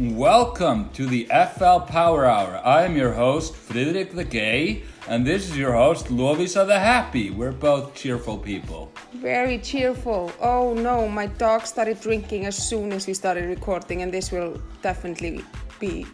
[0.00, 2.62] Welcome to the FL Power Hour.
[2.64, 7.28] I am your host, Friedrich the Gay, and this is your host, Lovisa the Happy.
[7.28, 8.90] We're both cheerful people.
[9.16, 10.32] Very cheerful.
[10.40, 14.58] Oh no, my dog started drinking as soon as we started recording, and this will
[14.80, 15.44] definitely
[15.78, 16.06] be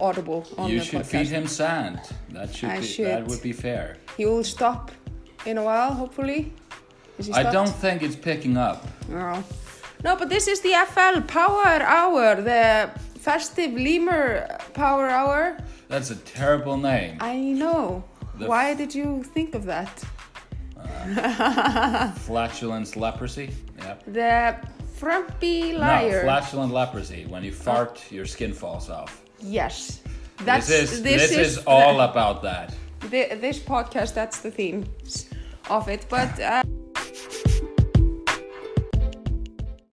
[0.00, 0.92] audible on you the podcast.
[0.92, 2.00] You should feed him sand.
[2.30, 3.08] That should I be should.
[3.08, 3.98] that would be fair.
[4.16, 4.90] He will stop
[5.44, 6.50] in a while, hopefully.
[7.18, 8.86] Is he I don't think it's picking up.
[9.06, 9.44] No.
[10.04, 12.88] No, but this is the FL Power Hour, the
[13.28, 15.58] festive lemur Power Hour.
[15.88, 17.18] That's a terrible name.
[17.20, 18.02] I know.
[18.38, 19.94] The Why did you think of that?
[22.20, 23.50] Flatulence leprosy.
[23.80, 24.04] Yep.
[24.18, 24.56] The
[24.96, 26.20] frumpy liar.
[26.20, 27.26] No, flatulent leprosy.
[27.26, 29.22] When you fart, your skin falls off.
[29.40, 30.00] yes.
[30.44, 32.72] That's this is this, is, all the- about that.
[33.00, 34.84] Thi- this podcast that's the theme
[35.68, 36.62] of it but uh,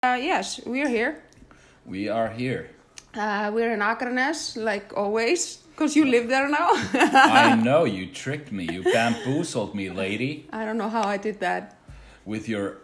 [0.03, 1.23] uh, yes we're here
[1.87, 2.74] We are here.
[3.17, 8.53] Uh, we're in Akranes like always because you live there now I know you tricked
[8.53, 8.65] me.
[8.71, 11.77] You bamboozled me, lady, I don't know how I did that
[12.25, 12.77] with your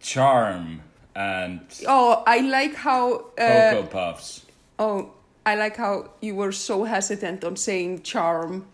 [0.00, 0.82] charm
[1.14, 4.44] and oh I like how uh, cocoa puffs.
[4.78, 5.12] oh
[5.46, 8.66] I like how you were so hesitant on saying charm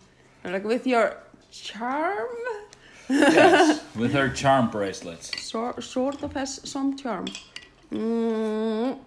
[0.43, 1.15] like with your
[1.51, 2.27] charm
[3.09, 5.31] Yes, with her charm bracelets.
[5.41, 7.25] so, sort of has some charm
[7.91, 8.97] mm,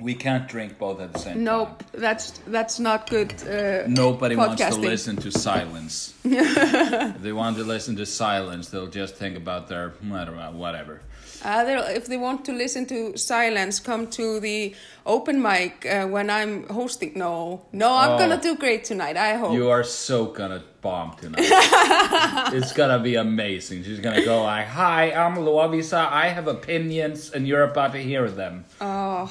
[0.00, 2.00] We can't drink both at the same nope time.
[2.00, 6.14] that's that's not good uh, Nobody wants to listen to silence.
[6.24, 10.50] if they want to listen to silence, they'll just think about their I don't know,
[10.52, 11.00] whatever.
[11.44, 16.30] Uh, if they want to listen to silence, come to the open mic uh, when
[16.30, 17.12] I'm hosting.
[17.16, 18.18] No, no, I'm Oh.
[18.18, 19.16] gonna do great tonight.
[19.16, 19.52] I hope.
[19.52, 21.44] You are so gonna bomb tonight.
[22.54, 23.84] it's gonna be amazing.
[23.84, 26.08] She's gonna go like, "Hi, I'm Lovisa.
[26.10, 29.30] I have opinions, and you're about to hear them." Oh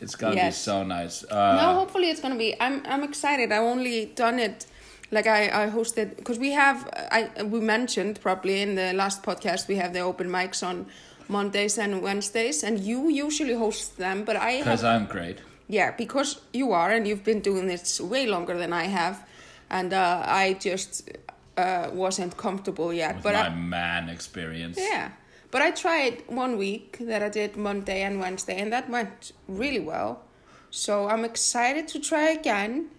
[0.00, 1.24] It's gonna be so nice.
[1.24, 2.54] Uh, no, hopefully it's gonna be.
[2.60, 3.52] I'm I'm excited.
[3.52, 4.66] I've only done it.
[5.12, 9.66] Like I, I hosted because we have I we mentioned probably in the last podcast
[9.68, 10.86] we have the open mics on
[11.28, 15.38] Mondays and Wednesdays and you usually host them but I Because I'm great.
[15.68, 19.24] Yeah, because you are, and you've been doing this way longer than I have,
[19.68, 21.08] and uh, I just
[21.56, 23.14] uh, wasn't comfortable yet.
[23.16, 24.76] With but my I, man experience.
[24.80, 25.10] yeah,
[25.50, 29.80] but I tried one week that I did Monday and Wednesday, and that went really
[29.80, 30.22] well.
[30.70, 32.90] So I'm excited to try again.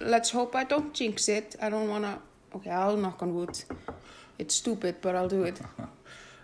[0.00, 1.56] Let's hope I don't jinx it.
[1.60, 2.20] I don't wanna.
[2.54, 3.62] Okay, I'll knock on wood.
[4.38, 5.60] It's stupid, but I'll do it.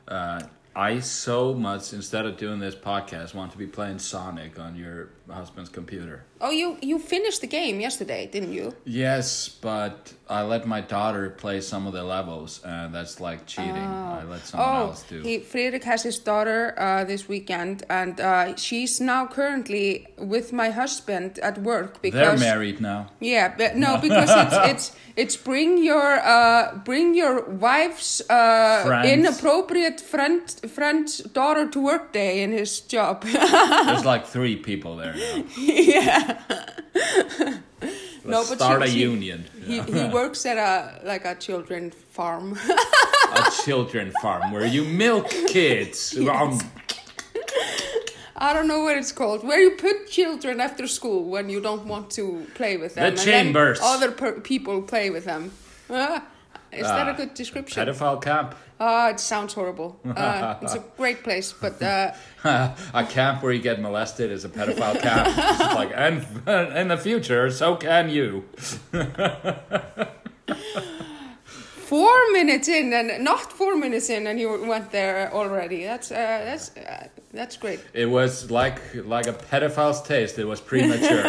[0.08, 0.40] Uh,
[0.76, 5.08] I so much instead of doing this podcast want to be playing Sonic on your
[5.34, 6.24] husband's computer.
[6.40, 8.74] Oh, you you finished the game yesterday, didn't you?
[8.84, 13.88] Yes, but I let my daughter play some of the levels, and that's like cheating.
[14.20, 15.22] I let someone Oh, else do.
[15.22, 20.70] he Friedrich has his daughter uh, this weekend, and uh, she's now currently with my
[20.70, 23.06] husband at work because They're married now.
[23.20, 30.00] yeah, but no, because it's it's it's bring your uh, bring your wife's uh, inappropriate
[30.00, 33.22] friend friend's daughter to work day in his job.
[33.86, 35.14] There's like three people there.
[35.58, 36.38] yeah,
[38.24, 39.44] No, but start she- a she- union.
[39.66, 42.58] he he works at a like a children farm.
[43.34, 46.16] a children farm where you milk kids.
[46.28, 46.58] Um,
[48.38, 49.44] I don't know what it's called.
[49.44, 53.14] Where you put children after school when you don't want to play with them.
[53.14, 53.80] The chambers.
[53.82, 55.52] other per- people play with them.
[56.72, 57.86] Ah, is that a Ah, good description?
[57.86, 58.54] pedophile camp.
[58.78, 59.98] Ah, it sounds horrible.
[60.04, 62.12] Uh, it's a great place, but uh,
[62.94, 65.28] a camp where you get molested is a pedophile camp.
[65.60, 66.24] It's like, and
[66.76, 68.44] in the future, so can you.
[71.88, 75.84] four minutes in, and not four minutes in, and you went there already.
[75.84, 77.80] That's uh, that's uh, that's great.
[77.94, 80.38] It was like like a pedophile's taste.
[80.38, 81.22] It was premature.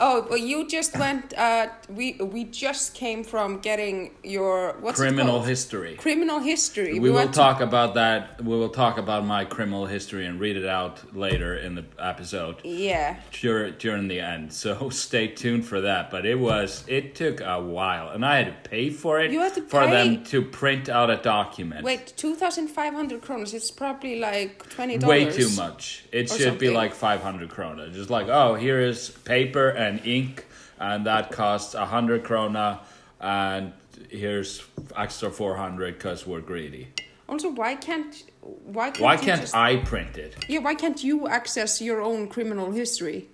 [0.00, 1.36] Oh, but you just went.
[1.36, 5.96] Uh, we we just came from getting your what's criminal history.
[5.96, 6.94] criminal history.
[7.00, 8.42] We, will went to- talk about that.
[8.42, 12.56] We will talk about my criminal history and read it out later in the episode.
[12.64, 13.16] yeah.
[13.40, 14.52] during during the end.
[14.52, 16.10] So stay tuned for that.
[16.10, 19.40] But it was it took a while, and I had to pay for it You
[19.40, 19.90] had to for pay?
[19.90, 21.84] them to print out a document.
[21.84, 23.52] Wait, two thousand five hundred kronas.
[23.54, 25.24] It's probably like twenty dollars.
[25.26, 26.04] Way too much.
[26.12, 27.92] It should be like five hundred krona.
[27.92, 30.44] Just like oh, here is paper and ink,
[30.78, 32.80] and that costs a hundred krona,
[33.20, 33.72] and
[34.10, 34.62] here's
[34.94, 36.88] extra four hundred because we're greedy.
[37.28, 40.36] Also, why can't why can't Why can't just, I print it?
[40.48, 43.28] Yeah, why can't you access your own criminal history?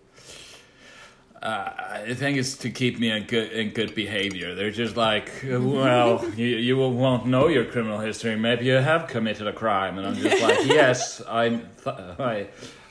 [1.40, 1.70] Uh,
[2.06, 4.54] I think it's to keep me in good in good behavior.
[4.54, 8.34] They're just like, well, you you won't know your criminal history.
[8.34, 12.46] Maybe you have committed a crime, and I'm just like, yes, I th- I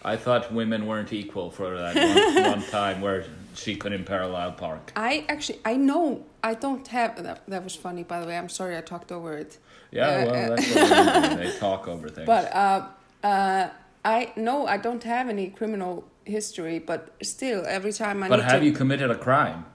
[0.05, 3.25] I thought women weren't equal for that one, one time where
[3.55, 4.91] she couldn't parallel park.
[4.95, 7.21] I actually, I know I don't have.
[7.23, 8.37] That, that was funny, by the way.
[8.37, 9.57] I'm sorry I talked over it.
[9.91, 12.25] Yeah, Uh, well, uh, that's what they talk over things.
[12.27, 12.87] But uh,
[13.23, 13.69] uh,
[14.03, 16.79] I no, I don't have any criminal history.
[16.79, 19.65] But still, every time I But have to, you committed a crime?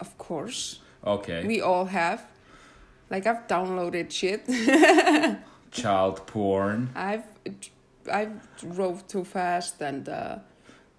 [0.00, 1.44] of course, Okay.
[1.46, 2.24] we all have.
[3.10, 4.46] Like I've downloaded shit.
[5.70, 6.90] Child porn.
[6.94, 7.24] I've
[8.12, 8.28] I
[8.58, 10.08] drove too fast and.
[10.08, 10.38] Uh,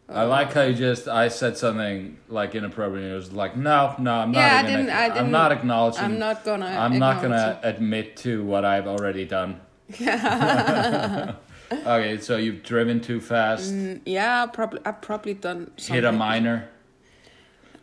[0.07, 4.13] I like how you just I said something like inappropriate it was like no no
[4.13, 6.66] I'm not Yeah, I didn't- I I'm didn't- not acknowledging I'm not gonna.
[6.68, 9.62] I'm not gonna acknowledge admit to what I've already done.
[10.00, 11.34] Yeah.
[11.72, 14.02] okay, so you've driven too fast, it.
[14.06, 14.80] Yeah, probably.
[14.86, 15.72] I've probably done.
[15.78, 15.96] Something.
[15.96, 16.69] hit a minor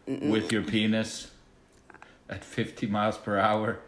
[0.07, 1.33] with your penis
[2.31, 3.81] at 50 miles per hour.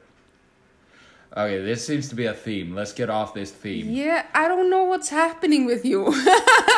[1.36, 2.76] Okay, this seems to be a theme.
[2.76, 3.90] Let's get off this theme.
[3.90, 6.14] Yeah, I don't know what's happening with you.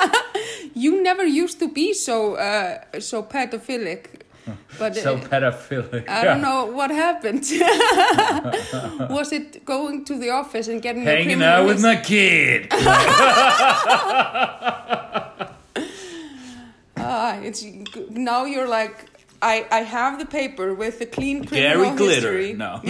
[0.74, 4.22] you never used to be so uh, so pedophilic,
[4.78, 6.08] but So uh, pedophilic.
[6.08, 7.44] I don't know what happened.
[9.10, 12.68] Was it going to the office and getting Hanging out with my kid.
[16.98, 17.62] Ah, it's
[18.08, 19.04] now you're like
[19.42, 22.38] I I have the paper with the clean criminal Gary Glitter.
[22.38, 22.52] history.
[22.54, 22.80] No.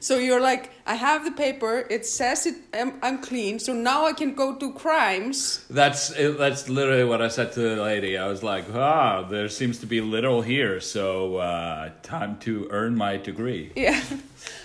[0.00, 1.86] So you're like, I have the paper.
[1.90, 2.54] It says it.
[2.72, 3.58] I'm, I'm clean.
[3.58, 5.64] So now I can go do crimes.
[5.68, 8.16] That's it, that's literally what I said to the lady.
[8.16, 12.96] I was like, "Ah, there seems to be little here, so uh, time to earn
[12.96, 14.00] my degree." Yeah.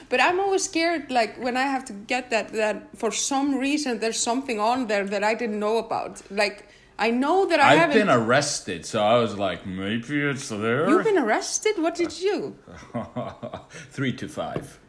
[0.07, 3.99] But I'm always scared, like when I have to get that, that for some reason
[3.99, 6.21] there's something on there that I didn't know about.
[6.31, 7.97] Like I know that I I've haven't.
[7.97, 10.87] been arrested, so I was like, maybe it's there.
[10.87, 11.73] You've been arrested.
[11.77, 12.55] What did you?
[13.91, 14.79] three to five.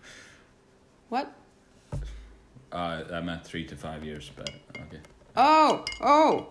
[2.73, 5.01] Uh, I meant three to five years, but okay.
[5.37, 6.49] Oh, oh.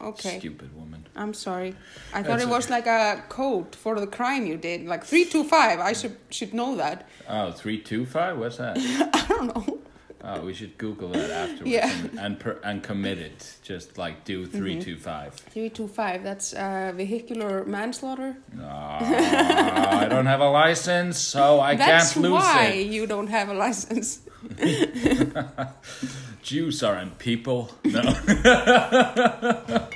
[0.00, 0.38] Okay.
[0.38, 1.06] Stupid woman.
[1.14, 1.74] I'm sorry.
[2.14, 5.26] I thought That's it was like a code for the crime you did, like three
[5.26, 5.78] two five.
[5.78, 7.06] I should should know that.
[7.28, 8.38] Oh, three two five.
[8.38, 8.78] What's that?
[9.14, 9.78] I don't know.
[10.22, 11.90] Oh, we should Google that afterwards Yeah.
[11.90, 13.56] and and, per, and commit it.
[13.62, 14.98] Just like do three Mm-hmm.
[15.02, 15.34] 325.
[15.34, 16.22] Three two five.
[16.22, 18.36] That's uh, vehicular manslaughter.
[18.58, 22.44] Ah, I don't have a license, so I That's can't lose it.
[22.44, 24.20] That's why you don't have a license.
[26.42, 27.70] Jews aren't people.
[27.84, 28.02] No.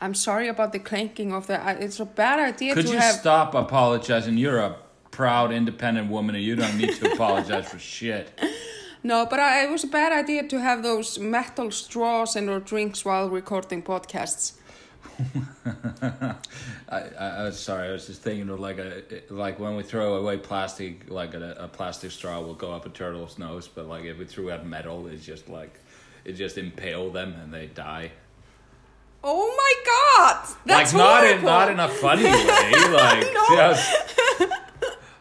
[0.00, 1.60] I'm sorry about the clanking of the.
[1.80, 3.14] It's a bad idea Could to you have.
[3.14, 4.36] stop apologizing?
[4.36, 4.76] You're a
[5.10, 8.38] proud, independent woman, and you don't need to apologize for shit.
[9.04, 12.60] No, but I, it was a bad idea to have those metal straws in our
[12.60, 14.54] drinks while recording podcasts.
[16.02, 16.34] I,
[16.90, 17.88] I, I was sorry.
[17.88, 21.56] I was just thinking of like a like when we throw away plastic, like a,
[21.58, 24.66] a plastic straw will go up a turtle's nose, but like if we threw out
[24.66, 25.78] metal, it's just like
[26.24, 28.10] it just impale them and they die.
[29.24, 30.56] Oh my god!
[30.66, 32.72] That's like not in not in a funny way.
[32.92, 33.46] Like No.
[33.56, 33.94] just.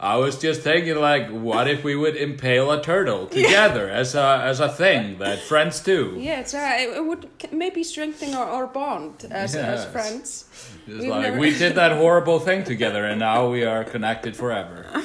[0.02, 4.42] I was just thinking, like, what if we would impale a turtle together as a
[4.44, 6.16] as a thing that friends do?
[6.18, 10.46] Yeah, it's, uh, it would maybe strengthen our, our bond as, as friends.
[10.88, 14.36] It's We've like never- we did that horrible thing together, and now we are connected
[14.36, 14.86] forever.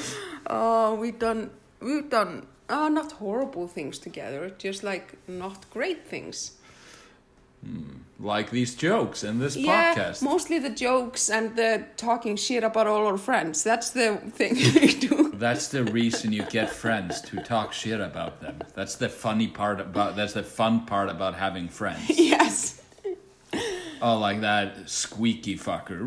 [0.49, 1.49] Oh, we've done
[1.81, 6.53] we've done oh not horrible things together, just like not great things.
[8.19, 10.23] Like these jokes in this Yeah, podcast.
[10.23, 13.63] mostly the jokes and the talking shit about all our friends.
[13.63, 15.31] That's the thing we do.
[15.35, 18.59] That's the reason you get friends to talk shit about them.
[18.73, 20.15] That's the funny part about.
[20.15, 22.09] That's the fun part about having friends.
[22.17, 22.81] yes.
[24.01, 26.01] Oh, like that squeaky fucker.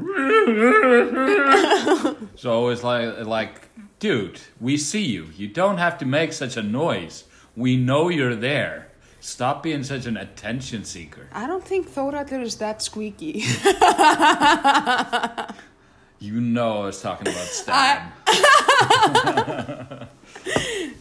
[2.37, 3.69] so always like, like,
[4.01, 5.29] dude, we see you.
[5.37, 7.25] You don't have to make such a noise.
[7.57, 8.90] We know you're there.
[9.21, 11.29] Stop being such an attention seeker.
[11.33, 13.45] I don't think Thoraldur is that squeaky.
[16.23, 18.13] You know I was talking about Stan.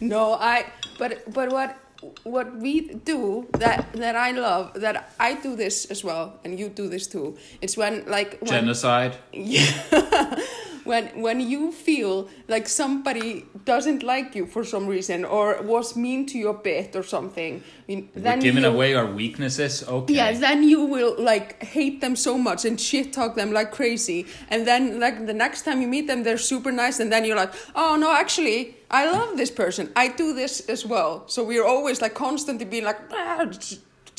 [0.00, 0.64] no, I
[0.98, 1.76] but but what
[2.22, 6.70] what we do that that I love that I do this as well and you
[6.70, 7.36] do this too.
[7.60, 9.18] It's when like when, Genocide.
[9.30, 9.70] Yeah.
[10.84, 16.26] when when you feel like somebody doesn't like you for some reason or was mean
[16.26, 19.86] to you a bit or something, then We're giving you, away our weaknesses.
[19.86, 20.14] Okay.
[20.14, 24.26] Yeah, then you will like hate them so much and shit talk them like crazy.
[24.48, 27.36] And then like the next time you meet them, they're super nice, and then you're
[27.36, 29.90] like, oh no, actually, I love this person.
[29.94, 31.24] I do this as well.
[31.26, 33.46] So we're always like constantly being like, "Ah,"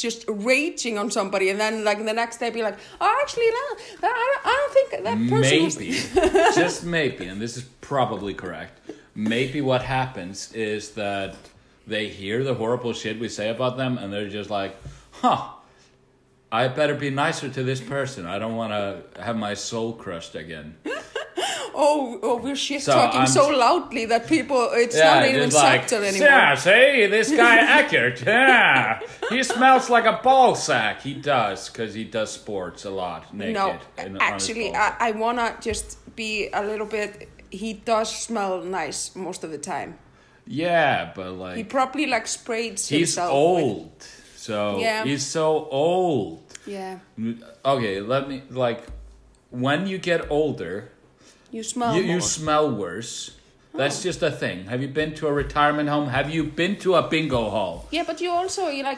[0.01, 4.07] just raging on somebody, and then like the next day be like, oh, actually, no,
[4.09, 5.63] I, I don't think that person.
[5.65, 8.79] was- maybe, just maybe, and this is probably correct.
[9.15, 11.35] Maybe what happens is that
[11.87, 14.75] they hear the horrible shit we say about them, and they're just like,
[15.11, 15.49] "Huh,
[16.51, 18.25] I better be nicer to this person.
[18.25, 20.75] I don't want to have my soul crushed again.
[21.73, 25.87] Oh, oh we're shit So talking I'm- so loudly that people, it's not even like,
[25.89, 26.27] subtle anymore.
[26.27, 28.99] yeah, see, this guy Eckert, yeah,
[29.29, 31.01] he smells like a ball sack.
[31.01, 33.53] He does, because he does sports a lot naked.
[33.55, 34.75] No, in- actually.
[34.75, 37.29] I, I wanna just be a little bit.
[37.49, 39.97] He does smell nice most of the time.
[40.47, 43.31] yeah, but like He probably like sprayed he's himself.
[43.31, 45.03] with- old, so Yeah.
[45.03, 46.43] he's so old.
[46.65, 46.99] yeah,
[47.65, 48.83] Okay, let me like
[49.49, 50.91] when you get older,
[51.51, 53.31] you smell you, you smell worse.
[53.73, 53.77] Oh.
[53.77, 54.65] That's just a thing.
[54.65, 56.09] Have you been to a retirement home?
[56.09, 57.87] Have you been to a bingo hall?
[57.91, 58.97] yeah, but you also you like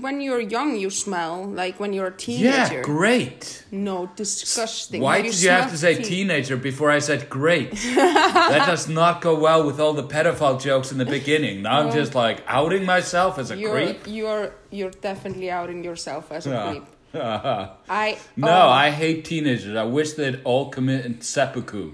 [0.00, 2.78] when you're young, you smell like when you're a teenager.
[2.78, 3.64] Yeah, great.
[3.70, 5.00] No, disgusting.
[5.02, 7.70] Why Have did you have to say teen- teenager before I said great?
[7.94, 11.62] that does not go well with all the pedophile jokes in the beginning.
[11.62, 14.00] Now I'm just like outing myself as a You're creep.
[14.06, 16.70] you're you're definitely outing yourself as a Yeah.
[16.70, 16.84] creep.
[17.14, 19.76] I no, oh, I hate teenagers.
[19.76, 21.92] I wish they'd all commit seppuku.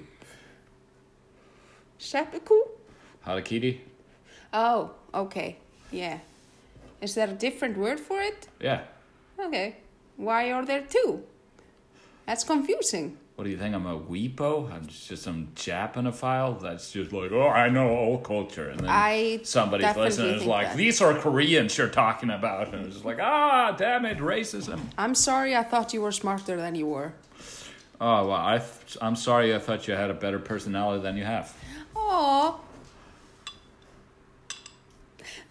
[1.98, 2.54] seppuku.
[3.26, 3.80] Harakiri?
[4.52, 5.56] Oh, okay,
[5.90, 6.18] yeah.
[7.00, 8.48] Is there a different word for it?
[8.60, 8.82] Yeah.
[9.38, 9.76] Okay.
[10.16, 11.22] Why are there two?
[12.26, 13.16] That's confusing.
[13.38, 13.72] What do you think?
[13.72, 14.68] I'm a weepo?
[14.72, 18.68] I'm just some Japanophile that's just like, oh, I know all culture.
[18.68, 20.76] And then I somebody's listening is like, that.
[20.76, 22.74] these are Koreans you're talking about.
[22.74, 24.80] And it's just like, ah, damn it, racism.
[24.98, 27.12] I'm sorry, I thought you were smarter than you were.
[28.00, 31.22] Oh, well, I th- I'm sorry I thought you had a better personality than you
[31.22, 31.56] have.
[31.94, 32.60] Oh,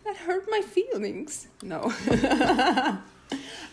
[0.03, 1.47] That hurt my feelings.
[1.63, 1.83] No.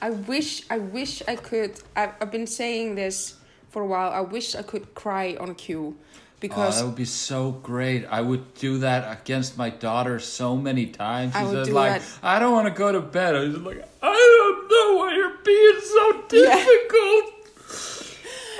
[0.00, 1.80] I wish, I wish I could.
[1.96, 3.38] I've, I've been saying this
[3.74, 4.10] for a while.
[4.12, 5.96] I wish I could cry on cue.
[5.96, 6.04] Oh,
[6.38, 8.06] Because that would be so great.
[8.06, 11.34] I would do that against my daughter so many times.
[11.34, 12.18] I would do like, that.
[12.22, 13.34] I don't want to go to bed.
[13.34, 17.24] I was like, I don't know why you're being so difficult.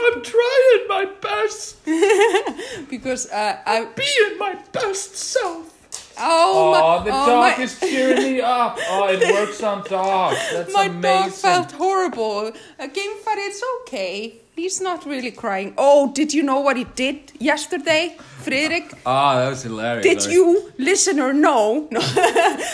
[0.04, 1.84] I'm trying my best.
[2.90, 5.70] because uh, I Being my best self.
[6.18, 8.78] oh, my, Oh, the oh, dog my, is cheering me up.
[8.90, 10.42] Oh, it works on dogs.
[10.52, 11.02] That's my amazing.
[11.02, 12.48] dog felt horrible.
[12.80, 14.40] Again, but it's okay.
[14.56, 15.74] He's not really crying.
[15.76, 18.92] Oh, did you know what he did yesterday, Fredrik?
[18.94, 20.04] Oh, ah, that was hilarious.
[20.06, 21.88] Did you, listener, know?
[21.90, 22.00] No.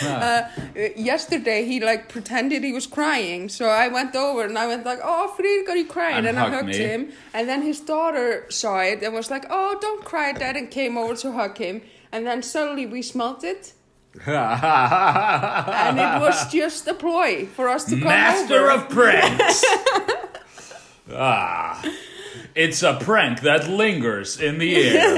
[0.03, 0.07] Ah.
[0.07, 0.47] Uh,
[0.79, 3.49] uh, yesterday, he like pretended he was crying.
[3.49, 6.37] So I went over and I went like, "Oh, Fredrik, are you crying?" And And,
[6.39, 6.77] I hugged hugged me.
[6.77, 7.11] him.
[7.33, 10.97] And then his daughter saw it and was like, "Oh, don't cry, Dad," and came
[10.97, 11.81] over to hug him.
[12.11, 13.73] And then suddenly we smelt it,
[14.27, 18.83] and it was just a ploy for us to come Master over.
[18.83, 19.63] of pranks.
[21.15, 21.81] Ah,
[22.55, 25.17] it's a prank that lingers in the air.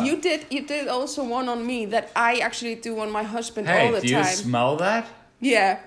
[0.04, 0.46] You did.
[0.50, 3.90] You did also one on me that I actually do on my husband all hey,
[3.92, 4.24] the do you time.
[4.34, 5.06] smell that?
[5.40, 5.80] yeah.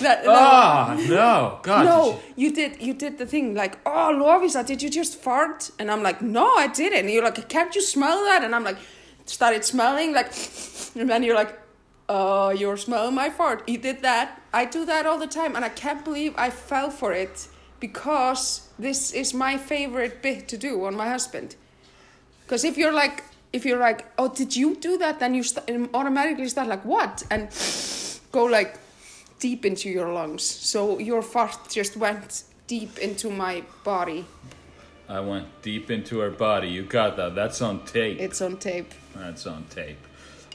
[0.00, 1.84] That, that- Ah, no, God.
[1.86, 2.82] No, you- you did.
[2.82, 5.70] You did the thing like, oh, Lovisa, did you just fart?
[5.78, 6.98] And I'm like, no, I didn't.
[7.00, 8.44] And you're like, can't you smell that?
[8.44, 8.76] And I'm like,
[9.24, 10.32] started smelling like,
[10.96, 11.58] and then you're like,
[12.08, 13.66] oh, you're smelling my fart.
[13.68, 14.40] You did that.
[14.52, 17.48] I do that all the time, and I can't believe I fell for it
[17.80, 21.56] because this is my favorite bit to do on my husband.
[22.44, 25.18] Because if you're like, if you're like, oh, did you do that?
[25.18, 27.22] Then you st- automatically start like, what?
[27.30, 27.48] And
[28.32, 28.78] go like
[29.38, 30.42] deep into your lungs.
[30.42, 34.24] So your fart just went deep into my body.
[35.08, 36.68] I went deep into her body.
[36.68, 37.34] You got that.
[37.34, 38.20] That's on tape.
[38.20, 38.92] It's on tape.
[39.14, 39.98] That's on tape.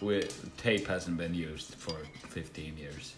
[0.02, 1.96] We, tape hasn't been used for
[2.30, 3.16] 15 years.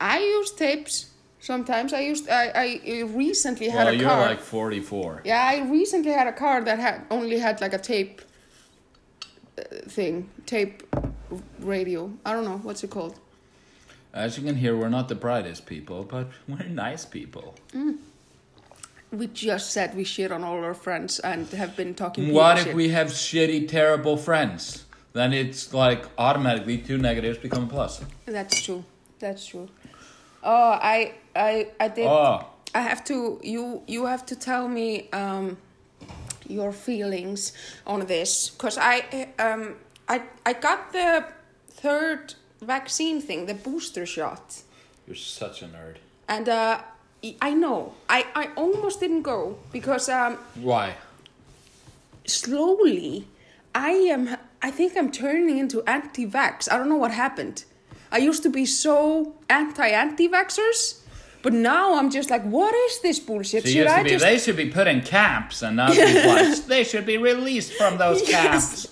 [0.00, 1.11] I use tapes
[1.42, 1.92] sometimes.
[1.92, 2.28] I used.
[2.30, 4.26] I, I recently had Well, a you're car.
[4.26, 5.22] like 44.
[5.24, 8.22] yeah, I recently had a car that had only had like a tape
[9.58, 10.82] uh, thing, tape
[11.60, 12.10] radio.
[12.24, 13.18] I don't know what's it called.
[14.14, 17.54] As you can hear, we're not the brightest people, but we're nice people.
[19.10, 22.32] We just said we shit on all our friends and have been talking.
[22.32, 22.74] What if shit.
[22.74, 24.86] we have shitty, terrible friends?
[25.12, 28.02] Then it's like automatically two negatives become a plus.
[28.24, 28.84] That's true.
[29.18, 29.68] That's true.
[30.42, 32.06] Oh, I I I did.
[32.06, 33.40] Oh, I have to.
[33.42, 35.56] You you have to tell me um,
[36.48, 37.52] your feelings
[37.86, 39.76] on this because I um
[40.08, 41.24] I I got the
[41.70, 44.62] third vaccine thing, the booster shot,
[45.06, 45.96] you're such a nerd.
[46.28, 46.80] and uh,
[47.40, 50.94] I know I I almost didn't go because um Why?
[52.26, 53.26] slowly
[53.74, 56.70] I am I think I'm turning into anti-vax.
[56.70, 57.64] I don't know what happened.
[58.12, 61.00] I used to be so anti-anti-vaxxers,
[61.42, 63.64] but now I'm just like, what is this bullshit?
[63.64, 66.84] So Should I be, just they should be put in camps, and she's like, they
[66.84, 68.32] should be released from those Yes.
[68.32, 68.88] camps.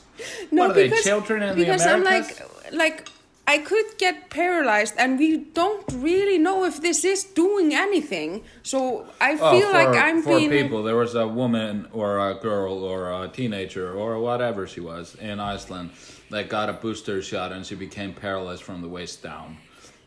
[0.50, 2.28] no What are they, because, children in the because I'm like
[2.72, 3.08] like
[3.46, 8.42] I could get paralyzed, and we don't really know if this is doing anything.
[8.62, 10.50] So I Oh, feel for, like I'm for being.
[10.50, 15.16] people, there was a woman or a girl or a teenager or whatever she was
[15.16, 15.90] in Iceland
[16.30, 19.56] that got a booster shot and she became paralyzed from the waist down.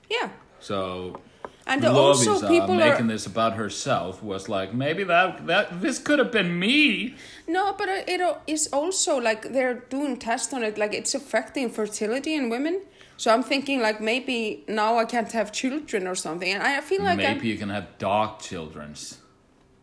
[0.09, 1.19] Yeah, So
[1.65, 6.00] and also Lovísa people making are this about herself was like maybe that that this
[6.00, 7.15] could have been me.
[7.48, 12.36] no, but it is also like they're doing tests on it, like it's affecting fertility
[12.36, 12.82] in women.
[13.17, 17.03] So I'm thinking like maybe now I can't have children or something, and I feel
[17.03, 19.20] like I'm, maybe you can have dog children's.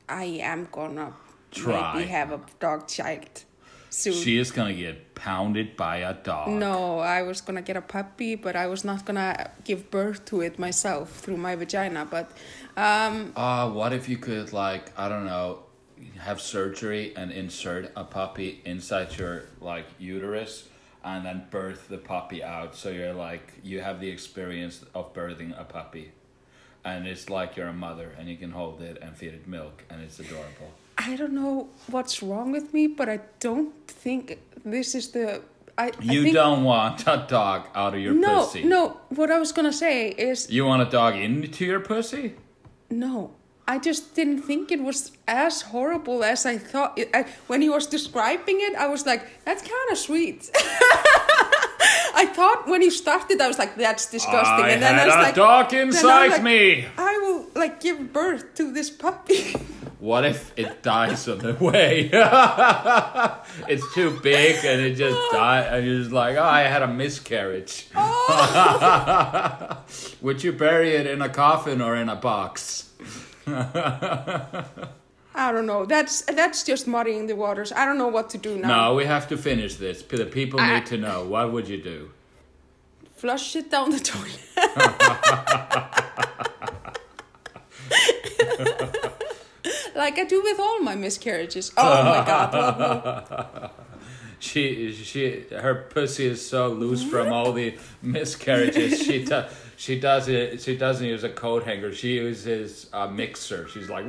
[0.09, 1.15] I am gonna
[1.51, 1.95] Try.
[1.95, 3.45] maybe have a dog child
[3.91, 4.15] soon.
[4.15, 6.49] She is gonna get pounded by a dog.
[6.49, 10.41] No, I was gonna get a puppy, but I was not gonna give birth to
[10.41, 12.07] it myself through my vagina.
[12.11, 12.31] But
[12.77, 15.65] um, Uh, what if you could like I don't know,
[16.19, 20.69] have surgery and insert a puppy inside your like uterus
[21.05, 25.59] and then birth the puppy out so you're like you have the experience of birthing
[25.59, 26.13] a puppy.
[26.83, 29.85] And it's like you're a mother and you can hold it and feed it milk
[29.91, 30.73] and it's adorable.
[31.09, 35.41] I don't know what's wrong with me, but I don't think this is the.
[35.79, 38.65] I, I You think, don't want a dog out of your No, pussy.
[38.65, 39.01] no.
[39.09, 42.35] What I was gonna say is You want a dog into your pussy?
[42.91, 43.31] no.
[43.69, 46.99] I just didn't think it was as horrible as I thought.
[46.99, 50.51] It, I, when he was describing it, I was like, "That's kind of sweet."
[52.23, 55.07] I thought when he started, I was like, "That's disgusting," I and then had I
[55.07, 56.87] was a like, dog then I inside like, me.
[56.99, 59.55] I will like give birth to this puppy.
[60.01, 62.09] What if it dies on the way?
[63.69, 66.89] it's too big and it just died, and you're just like, oh, I had a
[66.89, 67.87] miscarriage.
[67.95, 69.77] Oh.
[70.23, 72.89] Would you bury it in a coffin or in a box?
[73.47, 74.65] I
[75.53, 75.85] don't know.
[75.85, 77.71] That's that's just muddying the waters.
[77.71, 78.69] I don't know what to do now.
[78.69, 80.01] No, we have to finish this.
[80.03, 81.27] The people I- need to know.
[81.27, 82.11] What would you do?
[83.17, 84.39] Flush it down the toilet.
[89.95, 91.73] Like I do with all my miscarriages.
[91.77, 93.71] Oh my god.
[94.43, 99.03] She, she, her pussy is so loose from all the miscarriages.
[99.03, 99.45] She, do,
[99.77, 100.63] she does it.
[100.63, 101.93] She doesn't use a coat hanger.
[101.93, 103.69] She uses a mixer.
[103.69, 104.07] She's like,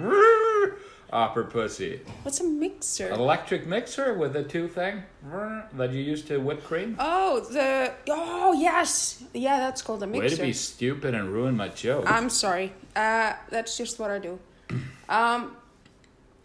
[1.12, 2.00] up her pussy.
[2.24, 3.10] What's a mixer?
[3.10, 5.04] An electric mixer with a two thing
[5.74, 6.96] that you use to whip cream.
[7.00, 10.24] Oh, the oh yes, yeah, that's called a mixer.
[10.24, 12.06] Way to be stupid and ruin my joke.
[12.08, 12.72] I'm sorry.
[12.96, 14.40] Uh, that's just what I do.
[15.10, 15.58] Um,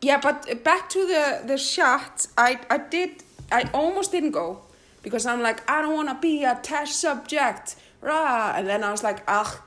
[0.01, 2.27] yeah, but back to the the shot.
[2.37, 3.23] I I did.
[3.51, 4.61] I almost didn't go
[5.03, 8.55] because I'm like I don't want to be a test subject, rah.
[8.57, 9.63] And then I was like, ah,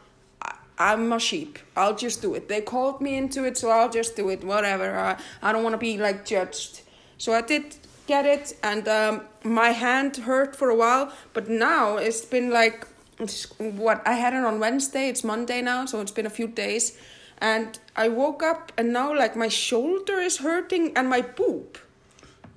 [0.77, 1.59] I'm a sheep.
[1.75, 2.47] I'll just do it.
[2.47, 4.43] They called me into it, so I'll just do it.
[4.43, 4.97] Whatever.
[4.97, 6.81] I, I don't want to be like judged.
[7.17, 7.75] So I did
[8.07, 12.87] get it, and um, my hand hurt for a while, but now it's been like
[13.19, 15.09] it's, what I had it on Wednesday.
[15.09, 16.97] It's Monday now, so it's been a few days,
[17.41, 21.77] and I woke up and now like my shoulder is hurting and my boob.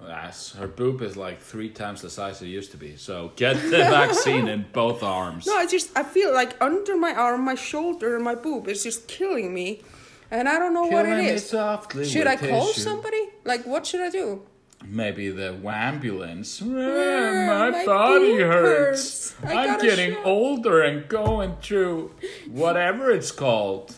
[0.04, 2.96] Yes, her boob is like three times the size it used to be.
[2.96, 5.46] So get the vaccine in both arms.
[5.46, 8.82] No, I just I feel like under my arm, my shoulder, and my boob is
[8.82, 9.82] just killing me,
[10.30, 12.10] and I don't know what Killing it me is.
[12.10, 12.80] Should I call tissue.
[12.80, 13.28] somebody?
[13.44, 14.42] Like, what should I do?
[14.84, 16.60] Maybe the ambulance.
[16.60, 19.34] Yeah, my, my body hurts.
[19.34, 19.52] hurts.
[19.54, 20.26] I'm getting shot.
[20.26, 22.12] older and going through
[22.50, 23.94] whatever it's called.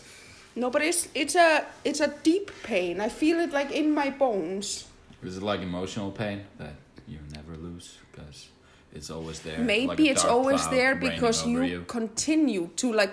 [0.55, 3.01] No, but it's it's a it's a deep pain.
[3.01, 4.87] I feel it like in my bones.
[5.23, 6.73] Is it like emotional pain that
[7.07, 8.49] you never lose because
[8.93, 9.59] it's always there?
[9.59, 13.11] Maybe like it's always there because over you, continue to like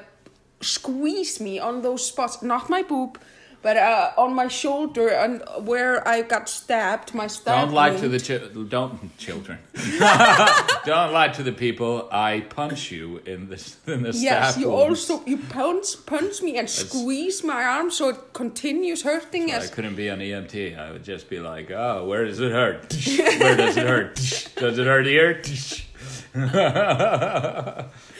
[0.61, 2.43] squeeze me on those spots.
[2.43, 3.19] Not my boob,
[3.63, 7.15] but uh, on my shoulder and where I got stabbed.
[7.15, 7.67] My stab.
[7.67, 9.59] Don't lie to the chi- don't children.
[10.85, 12.09] don't lie to the people.
[12.11, 15.09] I punch you in the in the Yes, you wounds.
[15.11, 19.71] also you punch punch me and squeeze my arm so it continues hurting I as
[19.71, 20.77] couldn't be an EMT.
[20.79, 22.93] I would just be like, "Oh, where does it hurt?
[23.41, 24.17] Where does it hurt?
[24.57, 25.41] Does it hurt here?"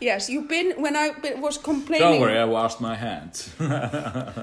[0.00, 3.48] yes you've been when I was complaining Don't worry, I washed my hands.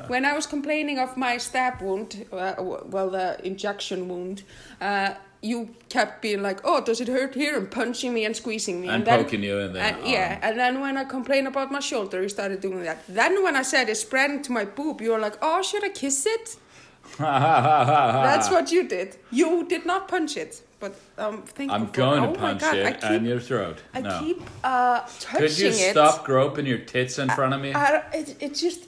[0.08, 4.44] when I was complaining of my stab wound uh, well the injection wound
[4.82, 7.58] uh, you kept being like oh does it hurt here?
[7.58, 8.88] and punching me and squeezing me.
[8.90, 11.80] And then, poking you in the and, yeah and then when I complained about my
[11.80, 13.04] shoulder you started doing that.
[13.08, 15.90] Then when I said it's spreading to my boob you were like oh should I
[15.90, 16.58] kiss it?
[17.18, 19.16] That's what you did.
[19.32, 22.76] You did not punch it but um thank I'm going oh to my punch God,
[22.78, 23.78] it keep, in your throat.
[23.94, 24.20] I no.
[24.20, 25.92] keep uh, touching Could you it.
[25.92, 27.74] stop groping your tits in front of me?
[27.74, 28.88] I, I, it, it just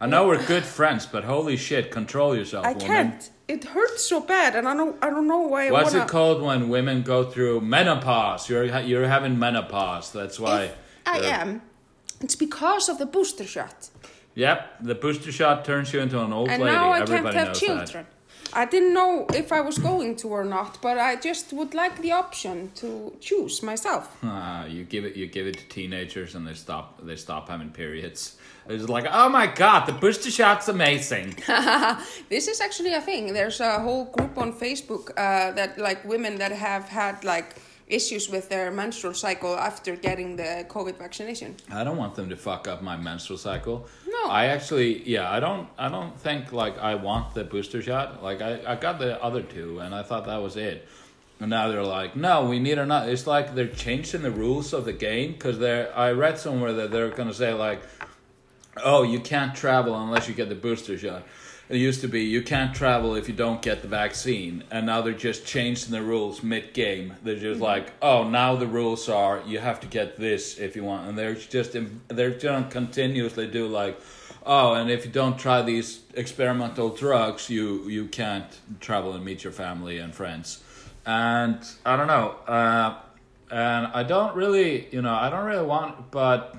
[0.00, 2.86] I know we're good friends, but holy shit, control yourself, I woman.
[2.86, 3.30] can't.
[3.46, 5.68] It hurts so bad, and I don't I don't know why.
[5.68, 8.48] I What's wanna, it called when women go through menopause?
[8.48, 10.10] You're you're having menopause.
[10.12, 11.62] That's why If- I am.
[12.20, 13.90] It's because of the booster shot.
[14.34, 16.74] Yep, the booster shot turns you into an old and lady.
[16.74, 18.06] now I can't Everybody have knows children.
[18.54, 22.00] I didn't know if I was going to or not, but I just would like
[22.02, 24.14] the option to choose myself.
[24.22, 27.70] Ah, you give it, you give it to teenagers, and they stop, they stop having
[27.70, 28.36] periods.
[28.68, 31.34] It's like, oh my god, the booster shot's amazing.
[32.28, 33.32] This is actually a thing.
[33.32, 37.56] There's a whole group on Facebook uh, that like women that have had like
[37.92, 41.56] issues with their menstrual cycle after getting the COVID vaccination.
[41.70, 43.86] I don't want them to fuck up my menstrual cycle.
[44.06, 44.30] No.
[44.30, 48.22] I actually, yeah, I don't, I don't think like I want the booster shot.
[48.22, 50.88] Like I, I got the other two, and I thought that was it.
[51.40, 53.10] And now they're like, no, we need another.
[53.10, 55.96] It's like they're changing the rules of the game because they're.
[55.96, 57.82] I read somewhere that they're gonna say like,
[58.82, 61.24] oh, you can't travel unless you get the booster shot.
[61.72, 65.00] It used to be you can't travel if you don't get the vaccine, and now
[65.00, 67.14] they're just changing the rules mid game.
[67.22, 70.84] They're just like, oh, now the rules are you have to get this if you
[70.84, 71.74] want, and they're just
[72.08, 73.98] they're gonna continuously do like,
[74.44, 79.42] oh, and if you don't try these experimental drugs, you you can't travel and meet
[79.42, 80.62] your family and friends,
[81.06, 82.98] and I don't know, uh,
[83.50, 86.54] and I don't really, you know, I don't really want, but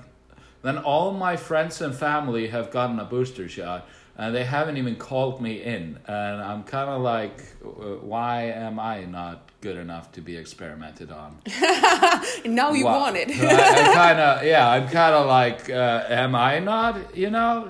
[0.62, 4.96] then all my friends and family have gotten a booster shot and they haven't even
[4.96, 7.68] called me in and i'm kind of like uh,
[8.12, 11.36] why am i not good enough to be experimented on
[12.44, 13.28] now you want it.
[13.30, 17.68] I, kind of yeah i'm kind of like uh, am i not you know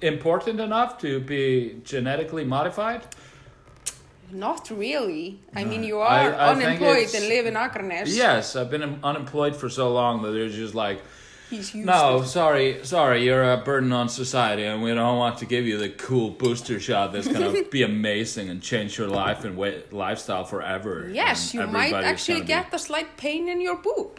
[0.00, 3.02] important enough to be genetically modified
[4.30, 5.40] Not really.
[5.56, 8.08] I mean, you are I think unemployed and live in Akranes.
[8.24, 11.00] yes i've been unemployed for so long that they're just like
[11.50, 11.84] He's useless.
[11.86, 15.78] No, sorry, sorry, you're a burden on society, and we don't want to give you
[15.78, 20.44] the cool booster shot that's gonna be amazing and change your life and wa- lifestyle
[20.44, 21.08] forever.
[21.12, 24.18] Yes, you might actually get a slight pain in your boob.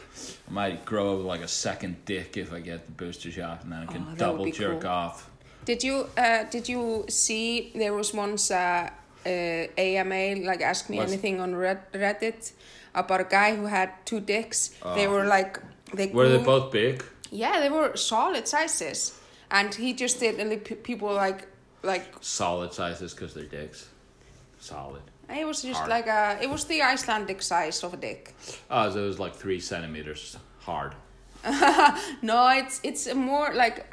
[0.50, 3.80] I might grow like a second dick if I get the booster shot, and then
[3.84, 4.90] I can Oh, double jerk cool.
[4.90, 5.30] off.
[5.66, 8.90] Did you uh, did you see there was once uh,
[9.26, 9.30] uh,
[9.78, 12.54] AMA like ask me What's- anything on Reddit
[12.96, 14.72] about a guy who had two dicks.
[14.96, 15.60] They were like
[15.94, 17.04] they Were they both big?
[17.32, 19.20] Yeah, they were solid sizes,
[19.52, 20.40] and he just did.
[20.40, 21.48] And the pe- people like
[21.84, 23.88] like Solid sizes because they're dicks.
[24.60, 25.02] Solid.
[25.30, 25.90] it was just Hard.
[25.90, 28.34] like a it was the Icelandic size of a dick.
[28.70, 30.96] Oh, so it was like three centimeters hard.
[32.22, 33.86] No, it's it's a more like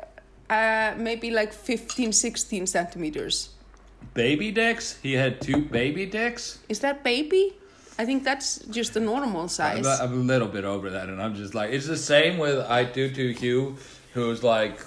[0.51, 3.51] uh, maybe like 15, 16 centimeters.
[4.15, 4.99] Baby dicks?
[5.03, 6.59] He had two baby dicks?
[6.69, 7.55] Is that baby?
[7.99, 9.87] I think that's just the normal I'm size.
[9.87, 12.59] a, I'm a little bit over that, and I'm just like, it's the same with
[12.59, 13.77] I do to Hugh,
[14.13, 14.79] who's like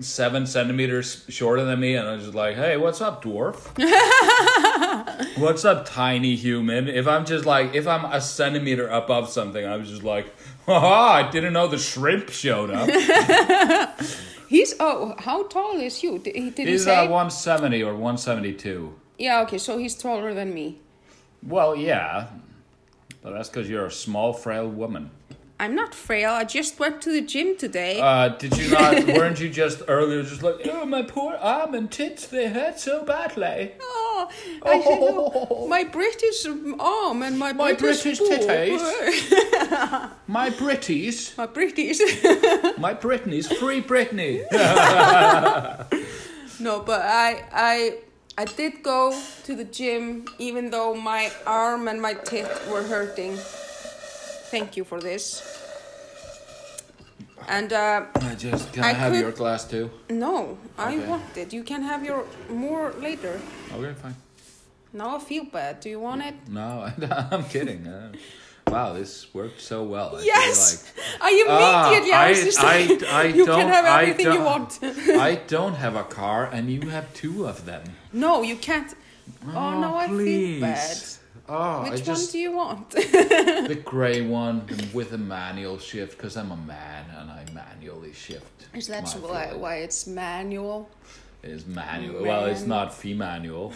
[0.00, 3.56] seven centimeters shorter than me, and I'm just like, hey, what's up, dwarf?
[5.38, 6.88] what's up, tiny human?
[6.88, 10.26] If I'm just like, if I'm a centimeter above something, I'm just like,
[10.66, 12.88] haha, I didn't know the shrimp showed up.
[14.48, 16.18] He's oh, how tall is you?
[16.18, 16.94] Did he, did he He's say?
[16.96, 18.94] uh, 170 or 172.
[19.18, 20.78] yeah, okay, so he's taller than me.
[21.42, 22.28] Well, yeah,
[23.24, 25.10] but that's because you're a small, frail woman.
[25.58, 26.32] I'm not frail.
[26.32, 27.98] I just went to the gym today.
[28.00, 29.06] Uh, did you not?
[29.06, 33.02] weren't you just earlier just like, oh, my poor arm and tits, they hurt so
[33.04, 33.72] badly?
[33.80, 34.28] oh,
[34.62, 36.44] I said, oh, my British
[36.78, 40.10] arm and my, My British, British titties.
[40.26, 41.98] My Britties, my British.
[42.78, 44.42] my Britneys, free Britney.
[46.60, 47.98] no, but I I
[48.36, 53.36] I did go to the gym even though my arm and my tit were hurting.
[54.50, 55.42] Thank you for this.
[57.46, 59.90] And uh, I just, can I, I have could- your glass too?
[60.08, 61.06] no, I Okay.
[61.06, 61.52] want it.
[61.52, 63.40] You can have your more later.
[63.72, 64.16] Okay, fine.
[64.92, 65.80] Now I feel bad.
[65.80, 66.34] Do you want it?
[66.48, 66.88] No,
[67.30, 67.86] I'm kidding.
[68.74, 70.08] Wow, this worked so well.
[70.16, 70.92] I feel Yes.
[71.20, 74.32] I Ah, immediately I, was I- just I- like, I you don't- can have everything
[74.32, 74.78] you want.
[75.30, 77.82] I don't have a car, and you have two of them.
[78.12, 78.92] no, you can't.
[79.54, 80.98] Oh, no, I feel bad.
[81.48, 82.90] Oh, Which I just one do you want?
[83.70, 88.54] the gray one with a manual shift because I'm a man and I manually shift.
[88.74, 90.88] Is that why, why it's manual?
[91.42, 92.22] It is manual.
[92.22, 93.72] Well, it's not fee manual.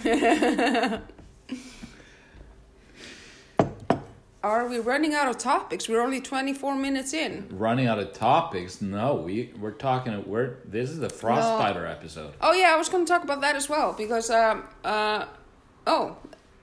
[4.43, 5.89] Are we running out of topics?
[5.89, 7.49] We're only 24 minutes in.
[7.51, 8.81] Running out of topics.
[8.81, 10.23] No, we we're talking.
[10.29, 12.35] We're this is the Frostbiter episode.
[12.41, 15.25] Oh, yeah, I was going to talk about that as well because, um, uh,
[15.89, 16.17] oh,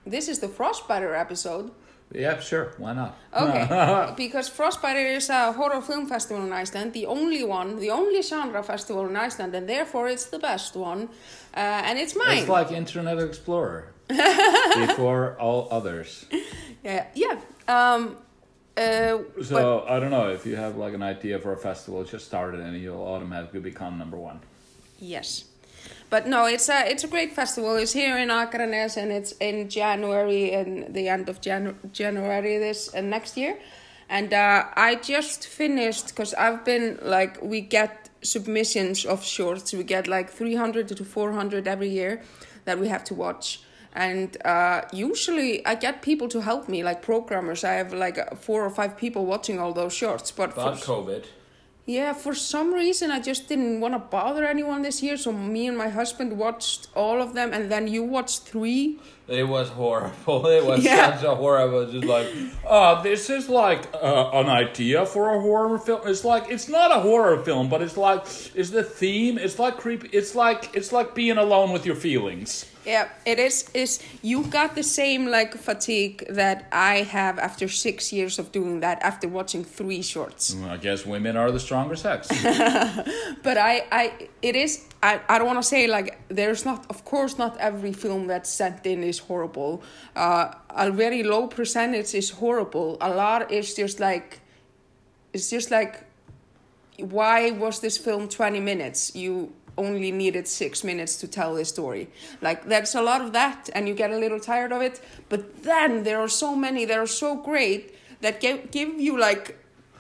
[0.06, 1.72] this is the Frostbiter episode.
[2.14, 2.74] Yeah, sure.
[2.78, 3.18] Why not?
[3.34, 8.22] Okay, because Frostbiter is a horror film festival in Iceland, the only one, the only
[8.22, 11.10] genre festival in Iceland, and therefore it's the best one,
[11.58, 12.38] uh, and it's mine.
[12.38, 16.26] It's like Internet Explorer before all others.
[16.84, 17.40] Yeah, yeah.
[17.68, 18.18] Um,
[18.78, 22.04] Uh, but So I don't know if you have like an idea for a festival,
[22.04, 24.40] just start it and you'll automatically become number one.
[25.00, 25.46] Yes.
[26.10, 27.76] But no, it's a it's a great festival.
[27.78, 32.94] It's here in Akranes and it's in January and the end of Janu- January this
[32.94, 33.58] and next year.
[34.10, 39.74] And uh, I just finished because I've been like we get submissions of shorts.
[39.74, 42.22] We get like three hundred to four hundred every year
[42.66, 43.62] that we have to watch.
[43.98, 47.64] And uh, usually I get people to help me, like programmers.
[47.64, 50.32] I have like four or five people watching all those shorts.
[50.32, 51.24] But for, COVID.
[51.86, 55.66] yeah, for some reason I just didn't want to bother anyone this year, so me
[55.68, 59.00] and my husband watched all of them, and then you watched three.
[59.30, 60.46] It was horrible.
[60.60, 61.16] It was Yeah.
[61.16, 61.90] such a horrible.
[61.90, 62.28] Just like,
[62.68, 66.02] uh, this is like uh, an idea for a horror film.
[66.06, 68.22] It's like it's not a horror film, but it's like
[68.60, 69.38] it's the theme.
[69.38, 70.10] It's like creepy.
[70.12, 72.66] It's like it's like being alone with your feelings.
[72.86, 73.70] Yeah, it is.
[73.74, 78.80] Is you got the same like fatigue that I have after six years of doing
[78.82, 80.56] that after watching three shorts.
[80.68, 82.30] I guess women are the stronger sex.
[83.44, 84.86] But I, I, it is.
[85.04, 86.86] I, I don't want to say like there's not.
[86.90, 89.84] Of course, not every film that's sent in is horrible.
[90.16, 92.98] Uh, a very low percentage is horrible.
[93.02, 94.42] A lot is just like,
[95.34, 96.04] it's just like,
[97.00, 99.16] why was this film twenty minutes?
[99.16, 102.08] You only needed six minutes to tell the story.
[102.42, 105.02] Like there's a lot of that, and you get a little tired of it.
[105.30, 109.58] But then there are so many that are so great that give give you like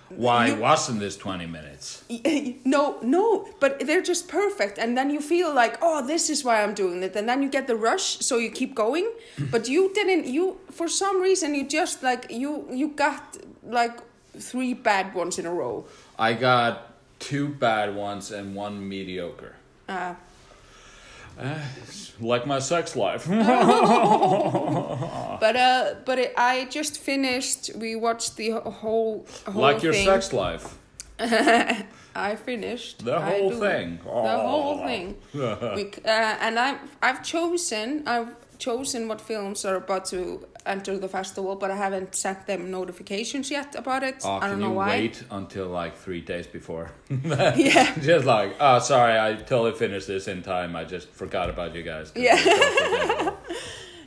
[0.09, 2.03] Why You- wasn't this twenty minutes?
[2.63, 4.77] no, no, but they're just perfect.
[4.77, 7.15] And then you feel like, oh, this is why I'm doing it.
[7.15, 9.07] And then you get the rush, so you keep going.
[9.53, 13.37] But you didn't, you, for some reason, you just like, you, you got
[13.79, 13.97] like
[14.39, 15.85] three bad ones in a row.
[16.19, 19.55] I got two bad ones and one mediocre.
[19.87, 20.15] Uh,
[22.21, 23.25] Like my sex life.
[23.27, 23.35] but
[25.55, 27.71] uh, but it, I just finished.
[27.75, 30.05] We watched the whole whole like your thing.
[30.05, 30.75] sex life.
[32.17, 33.99] I finished The whole thing.
[34.03, 34.87] The whole Oh.
[34.87, 35.17] thing.
[35.33, 41.07] we, uh, and I've I've chosen I've chosen what films are about to enter the
[41.07, 44.17] festival, but I haven't sent them notifications yet about it.
[44.23, 44.89] Oh, I don't know why.
[44.89, 46.91] wait until like three days before?
[47.55, 47.95] Yeah.
[48.01, 50.75] just like, oh, sorry, I totally finished this in time.
[50.75, 52.11] I just forgot about you guys.
[52.15, 52.35] Yeah.
[52.35, 53.37] you're so forgetful."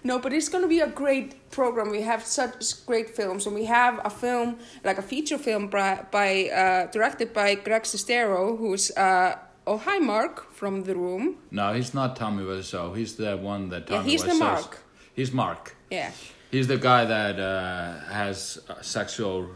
[0.05, 1.91] No, but it's going to be a great program.
[1.91, 6.07] We have such great films, and we have a film like a feature film by,
[6.11, 11.37] by uh, directed by Greg Sestero, who's uh, oh hi Mark from The Room.
[11.53, 12.97] no, he's not Tommy Wiseau.
[12.97, 14.79] He's the one that Yeah, Tommy he's the Wiseau's- Mark.
[15.14, 15.77] He's Mark.
[15.90, 16.11] Yeah.
[16.51, 19.51] He's the guy that uh, has uh, sexual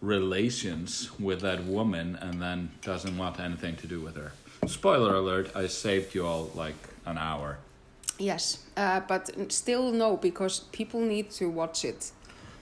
[0.00, 4.30] relations with that woman and then doesn't want anything to do with her.
[4.66, 7.58] Spoiler alert, I saved you all like an hour.
[8.18, 12.10] Yes, uh, but still no, because people need to watch it.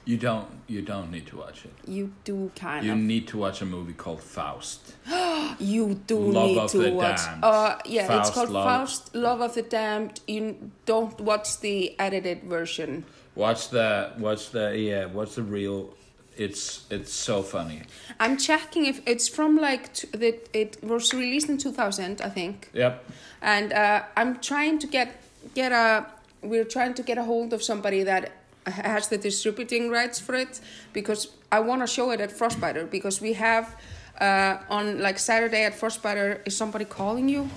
[0.07, 1.75] You don't you don't need to watch it.
[1.87, 2.99] You do kind You of.
[2.99, 4.95] need to watch a movie called Faust.
[5.59, 7.17] You do Love need of to the watch.
[7.25, 7.45] Damned.
[7.45, 10.21] Uh, yeah, Faust, it's called Love- Faust, Love of the Damned.
[10.29, 13.05] You don't watch the edited version.
[13.35, 15.93] Watch the watch the yeah, watch the real
[16.37, 17.83] it's it's so funny.
[18.21, 20.49] I'm checking if it's from like t- that.
[20.53, 23.05] It was released in 2000, I think, Yep.
[23.43, 25.09] and uh, I'm trying to get
[25.55, 26.07] get a.
[26.43, 28.31] We're trying to get a hold of somebody that
[28.67, 30.61] has the distributing rights for it
[30.93, 33.77] because I want to show it at Frostbiter because we have
[34.21, 36.41] uh, on like Saturday at Frostbiter.
[36.47, 37.49] Is somebody calling you?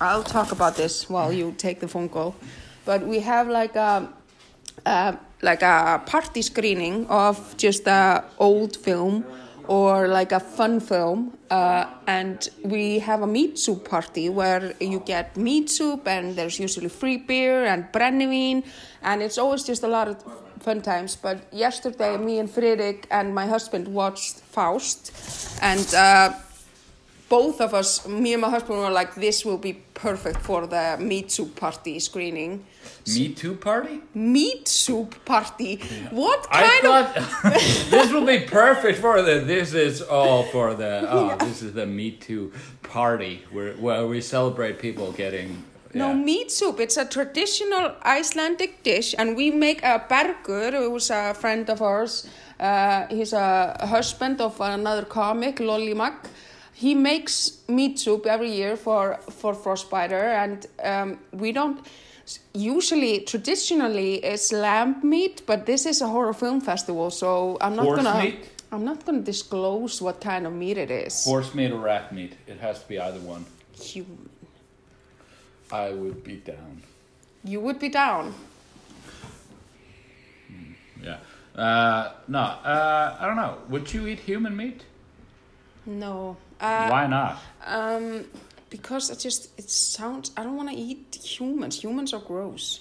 [0.00, 2.36] I'll talk about this while you take the phone call,
[2.84, 4.08] but we have like a.
[5.42, 9.24] like a party screening of just a old film
[9.68, 15.00] or like a fun film uh, and we have a meat soup party where you
[15.00, 18.64] get meat soup and there's usually free beer and brennivin
[19.02, 20.16] and it's always just a lot of
[20.58, 25.12] fun times but yesterday me and Fredrik and my husband watched Faust
[25.62, 26.32] and uh,
[27.28, 30.96] both of us, me and my husband were like, this will be perfect for the
[30.98, 32.64] meat soup party screening.
[33.06, 34.00] Me Too party?
[34.14, 35.76] Meat soup party?
[36.10, 37.14] What I kind of...
[37.14, 37.52] thought
[37.90, 41.86] this will be perfect for the this is all for the oh this is the
[41.86, 45.64] Me Too party where where we celebrate people getting
[45.98, 46.80] No, meat soup.
[46.80, 52.28] It's a traditional Icelandic dish, and we make a Bergur, who's a friend of ours.
[52.60, 56.28] Uh, he's a husband of another comic, Lolly Mac.
[56.72, 61.78] He makes meat soup every year for for Frostbiter, and um, we don't.
[62.52, 67.86] Usually, traditionally, it's lamb meat, but this is a horror film festival, so I'm not
[67.86, 68.22] Horse gonna.
[68.22, 68.50] meat?
[68.70, 71.24] I'm not gonna disclose what kind of meat it is.
[71.24, 72.34] horse meat or rat meat.
[72.46, 73.46] It has to be either one.
[73.80, 74.27] Human.
[75.72, 76.82] I would be down.
[77.44, 78.34] You would be down.
[81.02, 81.18] Yeah.
[81.54, 83.58] Uh, no, uh, I don't know.
[83.68, 84.82] Would you eat human meat?
[85.86, 86.36] No.
[86.60, 87.38] Uh, Why not?
[87.64, 88.24] Um,
[88.70, 90.30] because it just it sounds.
[90.36, 91.82] I don't want to eat humans.
[91.82, 92.80] Humans are gross.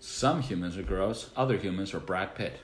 [0.00, 1.30] Some humans are gross.
[1.36, 2.58] Other humans are Brad Pitt.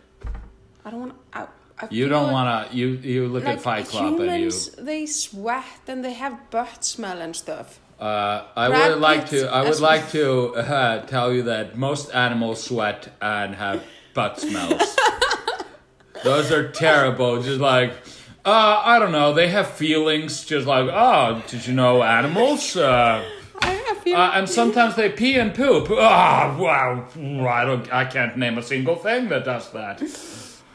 [0.85, 1.15] I don't want.
[1.33, 1.47] I,
[1.81, 2.77] I You don't like- want to.
[2.77, 4.25] You you look like at Fight Club and you.
[4.27, 7.81] humans, they sweat and they have butt smell and stuff.
[7.99, 9.47] Uh, I Brad would like to.
[9.51, 13.83] I would like to uh, tell you that most animals sweat and have
[14.15, 14.97] butt smells.
[16.25, 17.43] Those are terrible.
[17.43, 17.93] Just like,
[18.45, 19.33] uh, I don't know.
[19.33, 20.45] They have feelings.
[20.45, 22.77] Just like, oh, did you know animals?
[22.87, 23.25] Uh,
[23.63, 24.17] I, feel.
[24.17, 25.89] uh, and sometimes they pee and poop.
[25.91, 27.07] Ah, wow.
[27.49, 27.93] I don't.
[27.93, 30.03] I can't name a single thing that does that.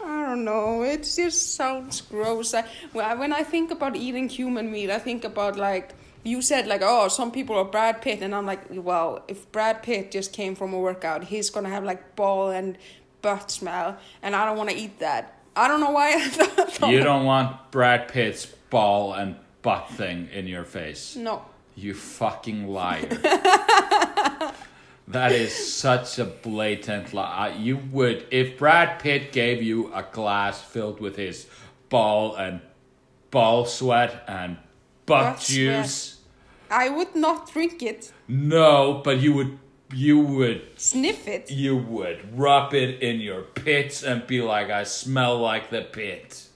[0.03, 0.81] I don't know.
[0.81, 2.55] It just sounds gross.
[2.55, 6.81] I, when I think about eating human meat, I think about like you said, like
[6.83, 10.55] oh, some people are Brad Pitt, and I'm like, well, if Brad Pitt just came
[10.55, 12.77] from a workout, he's gonna have like ball and
[13.21, 15.37] butt smell, and I don't want to eat that.
[15.55, 16.29] I don't know why.
[16.87, 21.15] You don't want Brad Pitt's ball and butt thing in your face.
[21.15, 21.45] No.
[21.75, 23.05] You fucking liar.
[25.07, 27.55] that is such a blatant lie.
[27.57, 31.47] You would, if Brad Pitt gave you a glass filled with his
[31.89, 32.61] ball and
[33.29, 34.57] ball sweat and
[35.05, 36.21] butt Butt juice,
[36.69, 39.59] I would not drink it, no, but you would,
[39.93, 41.51] you would, sniff it.
[41.51, 46.47] you would rub it in your pits and be like, I smell like the pit.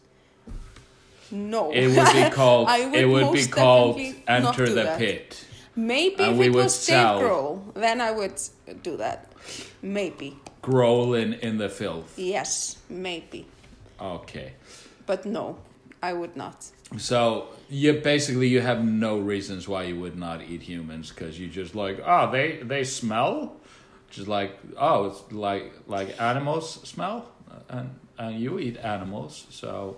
[1.31, 1.71] No.
[1.71, 2.69] It would be called.
[2.69, 4.99] I would it would be called Enter the that.
[4.99, 5.45] Pit.
[5.75, 8.39] Maybe And if we it would was Dave Grohl, then I would
[8.83, 9.31] do that.
[9.81, 10.37] Maybe.
[10.61, 12.17] Growling in the filth.
[12.17, 13.45] Yes, maybe.
[13.99, 14.53] Okay.
[15.05, 15.57] But no,
[16.01, 16.71] I would not.
[16.97, 21.47] So you basically you have no reasons why you would not eat humans because you
[21.47, 23.55] just like oh they they smell,
[24.09, 27.31] just like oh it's like like animals smell?
[27.69, 29.97] And and you eat animals so.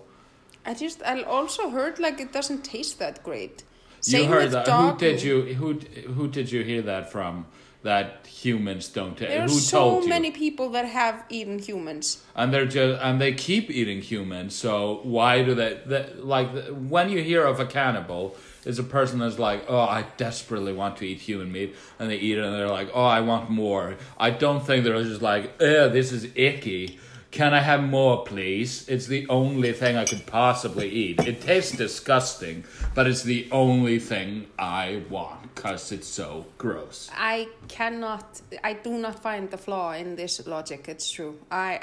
[0.65, 3.63] I just I also heard like it doesn't taste that great.
[4.05, 4.67] you heard that.
[4.67, 5.73] Who did you who
[6.13, 7.45] who did you hear that from
[7.87, 8.05] that
[8.43, 10.09] humans don't ta- There are who so told you?
[10.09, 12.05] many people that have eaten humans.
[12.35, 16.03] and they're just and they keep eating humans so why do they, they
[16.35, 16.49] like
[16.95, 18.23] when you hear of a cannibal
[18.71, 21.69] is a person that's like oh i desperately want to eat human meat
[21.99, 23.85] and they eat it and they're like oh i want more.
[24.27, 26.99] I don't think they're just like Ugh, this is icky
[27.37, 31.75] can i have more please it's the only thing i could possibly eat it tastes
[31.85, 32.63] disgusting
[32.95, 38.91] but it's the only thing i want because it's so gross I cannot I do
[38.91, 40.85] not find the flaw in this logic.
[40.87, 41.33] It's true.
[41.49, 41.79] I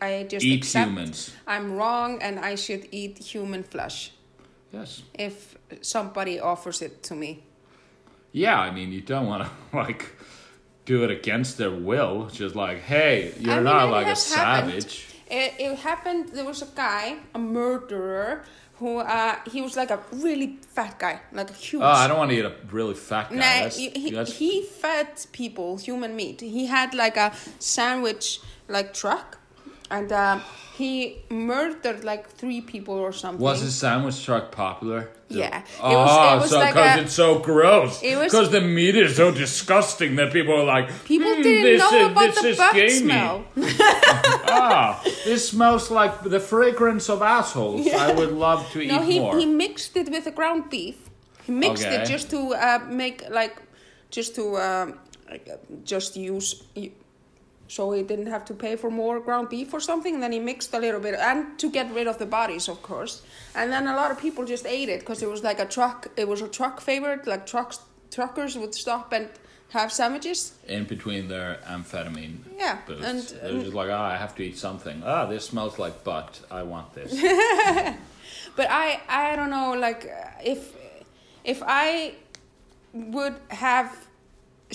[0.00, 4.12] I, I just eat accept humans I'm wrong and I should eat human flesh
[4.72, 7.30] yes if somebody offers it to me.
[8.32, 10.02] Yeah, I mean, you don't want to like
[10.84, 12.28] do it against their will.
[12.32, 14.82] Just like, hey, you're I mean, not like a happened.
[14.82, 15.06] savage.
[15.30, 16.28] It, it happened.
[16.30, 18.44] There was a guy, a murderer,
[18.78, 21.80] who uh, he was like a really fat guy, like a huge.
[21.82, 23.36] Oh, I don't want to eat a really fat guy.
[23.36, 26.40] Nah, That's- he, he, that's- he fed people human meat.
[26.40, 29.38] He had like a sandwich like truck,
[29.90, 30.38] and uh,
[30.76, 33.40] he murdered like three people or something.
[33.44, 35.10] was his sandwich truck popular?
[35.28, 35.58] Yeah.
[35.58, 38.02] It Oh, was- it was so because a- it's so gross.
[38.02, 41.62] It was- Because the meat is so disgusting that people are like, People "Hmm, didn't
[41.64, 43.44] this know is, about the butt gamey." smell.
[44.48, 47.86] ah, this smells like the fragrance of assholes.
[47.88, 49.38] I would love to eat No, he, more.
[49.38, 50.96] he mixed it with the ground beef.
[51.46, 51.96] He mixed Okay.
[52.02, 53.56] it just to uh, make like,
[54.10, 54.98] just to um,
[55.30, 55.36] uh,
[55.84, 56.62] just use,
[57.74, 60.14] so he didn't have to pay for more ground beef or something.
[60.14, 62.78] And then he mixed a little bit, and to get rid of the bodies, of
[62.90, 63.14] course.
[63.54, 65.98] And then a lot of people just ate it because it was like a truck.
[66.16, 67.26] It was a truck favorite.
[67.26, 67.78] Like trucks,
[68.16, 69.28] truckers would stop and
[69.70, 70.40] have sandwiches.
[70.68, 73.04] in between their amphetamine Yeah, booths.
[73.08, 75.02] and- They're just like, ah, I have to eat something.
[75.04, 76.40] Ah, this smells like butt.
[76.50, 77.10] I want this.
[78.56, 80.02] But I I don't know like
[80.44, 80.60] if
[81.44, 82.14] if I
[83.16, 83.90] would have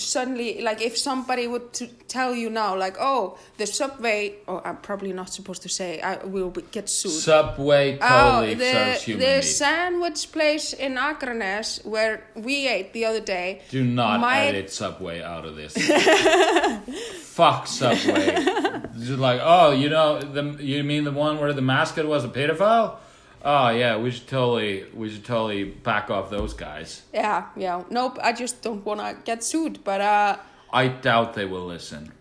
[0.00, 4.78] suddenly like if somebody would to tell you now like oh the subway oh I'm
[4.78, 7.12] probably not supposed to say I will be, get sued.
[7.12, 9.42] Subway Oh, totally the, serves human the meat.
[9.44, 13.60] sandwich place in Akranes where we ate the other day.
[13.70, 15.74] Do not my- edit Subway out of this.
[17.22, 18.34] Fuck Subway.
[18.98, 22.28] Just like, oh, you know, the you mean the one where the mascot was a
[22.28, 22.96] pedophile?
[23.42, 27.02] Oh yeah, we should totally we should totally back off those guys.
[27.14, 27.84] Yeah, yeah.
[27.90, 29.82] Nope, I just don't want to get sued.
[29.84, 30.36] But uh,
[30.72, 32.12] I doubt they will listen.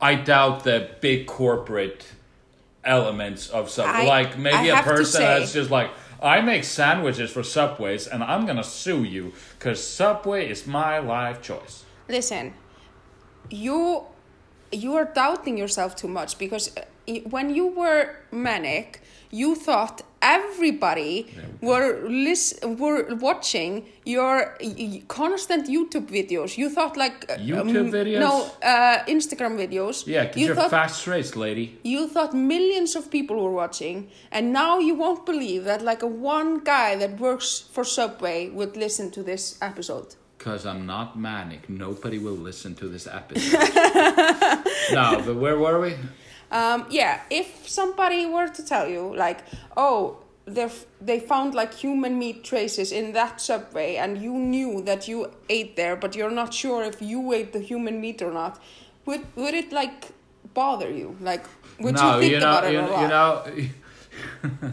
[0.00, 2.06] I doubt the big corporate
[2.84, 4.02] elements of Subway.
[4.02, 5.90] I- like maybe I a person that's just like,
[6.22, 11.42] I make sandwiches for Subways and I'm gonna sue you because Subway is my life
[11.42, 11.84] choice.
[12.08, 12.54] listen,
[13.50, 14.04] you
[14.72, 16.82] you are doubting yourself too much because uh,
[17.28, 21.26] when you were manic, you thought everybody
[21.60, 24.56] were lis- were watching your
[25.08, 26.58] constant YouTube videos.
[26.58, 28.20] You thought like uh, YouTube videos?
[28.20, 30.06] No, uh, Instagram videos.
[30.06, 31.78] Yeah, because you you're thought fast race lady.
[31.82, 36.06] you thought millions of people were watching, and now you won't believe that like a
[36.06, 40.14] one guy that works for Subway would listen to this episode.
[40.38, 41.68] Because I'm not manic.
[41.68, 43.60] Nobody will listen to this episode.
[44.92, 45.96] no, but where were we?
[46.50, 49.44] Um, yeah, if somebody were to tell you, like,
[49.76, 50.68] oh, they
[51.00, 55.76] they found like human meat traces in that subway, and you knew that you ate
[55.76, 58.60] there, but you're not sure if you ate the human meat or not,
[59.06, 60.08] would would it like
[60.54, 61.16] bother you?
[61.20, 61.44] Like,
[61.78, 63.02] would no, you think know, about it you, a lot?
[63.02, 64.72] you know,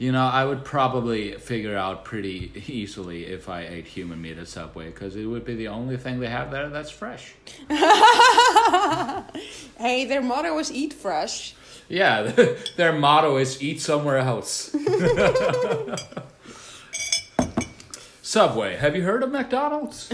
[0.00, 4.48] you know, I would probably figure out pretty easily if I ate human meat at
[4.48, 7.34] Subway because it would be the only thing they have there that's fresh.
[9.78, 11.54] hey, their motto was "Eat fresh."
[11.90, 12.32] Yeah,
[12.78, 14.74] their motto is eat somewhere else.
[18.22, 20.08] Subway, have you heard of McDonald's?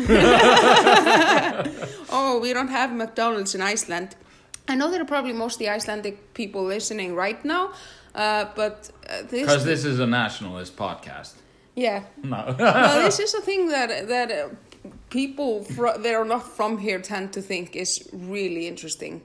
[2.08, 4.16] Oh, we don't have McDonald's in Iceland.
[4.66, 7.72] I know there are probably mostly Icelandic people listening right now,
[8.16, 11.34] uh, but uh, Because this, this is a nationalist podcast.
[11.76, 12.54] yeah, No.
[12.58, 14.48] no, this is a thing that that uh,
[15.10, 19.20] people fro- that are not from here tend to think is really interesting.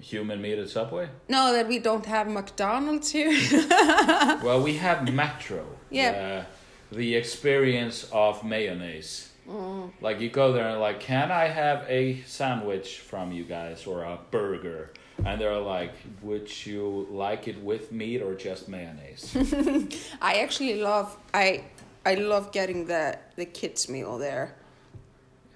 [0.00, 1.08] Human meat at Subway?
[1.28, 3.32] No, that we don't have McDonald's here.
[4.44, 5.64] Well, we have Metro.
[5.90, 6.10] Yeah.
[6.10, 9.26] Uh, the experience of mayonnaise.
[10.00, 14.04] Like you go there and like, can I have a sandwich from you guys or
[14.04, 14.90] a burger?
[15.24, 15.92] And they're like,
[16.22, 19.36] would you like it with meat or just mayonnaise?
[20.22, 21.64] I actually love I
[22.04, 24.56] I love getting the the kids meal there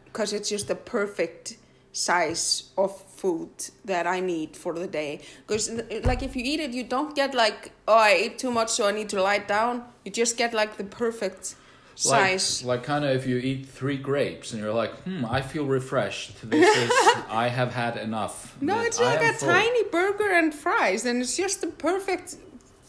[0.04, 1.56] because it's just the perfect
[1.92, 3.50] size of food
[3.84, 5.20] that I need for the day.
[5.46, 5.70] Because
[6.04, 8.86] like if you eat it, you don't get like oh I ate too much so
[8.86, 9.84] I need to lie down.
[10.04, 11.56] You just get like the perfect
[11.95, 12.64] size.
[12.64, 16.49] like kind of if you eat three grapes and you're like, hmm, I feel refreshed.
[16.51, 16.90] This is,
[17.28, 18.57] I have had enough.
[18.61, 19.49] No, it's I like a full.
[19.49, 22.36] tiny burger and fries, and it's just the perfect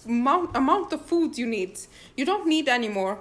[0.05, 1.79] amount amount of food you need.
[2.17, 3.19] You don't need any more.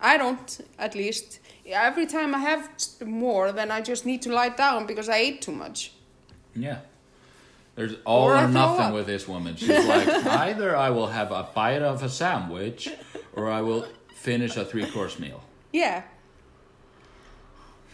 [0.00, 1.40] I don't, at least.
[1.70, 2.70] Every time I have
[3.04, 5.92] more, then I just need to lie down because I ate too much.
[6.54, 6.78] Yeah.
[7.74, 8.94] There's all Or or, nothing up.
[8.94, 9.54] with this woman.
[9.56, 10.08] She's like,
[10.48, 12.88] either I will have a bite of a sandwich
[13.34, 13.86] or I will
[14.18, 15.40] finish a three course meal.
[15.72, 16.02] Yeah.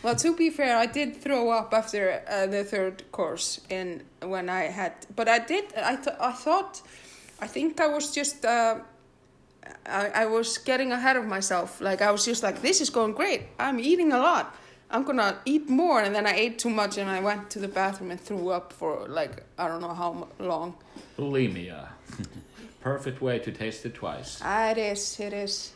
[0.02, 4.48] Well, to be fair, I did throw up after uh, the third course in when
[4.50, 5.64] I had, but I did.
[5.76, 6.82] I th- I thought,
[7.40, 8.44] I think I was just.
[8.44, 8.80] Uh,
[9.86, 11.80] I, I was getting ahead of myself.
[11.80, 13.42] Like I was just like, this is going great.
[13.58, 14.54] I'm eating a lot.
[14.90, 17.68] I'm gonna eat more, and then I ate too much, and I went to the
[17.68, 20.74] bathroom and threw up for like I don't know how long.
[21.18, 21.88] Bulimia.
[22.80, 24.42] Perfect way to taste it twice.
[24.44, 25.18] It is.
[25.18, 25.72] It is.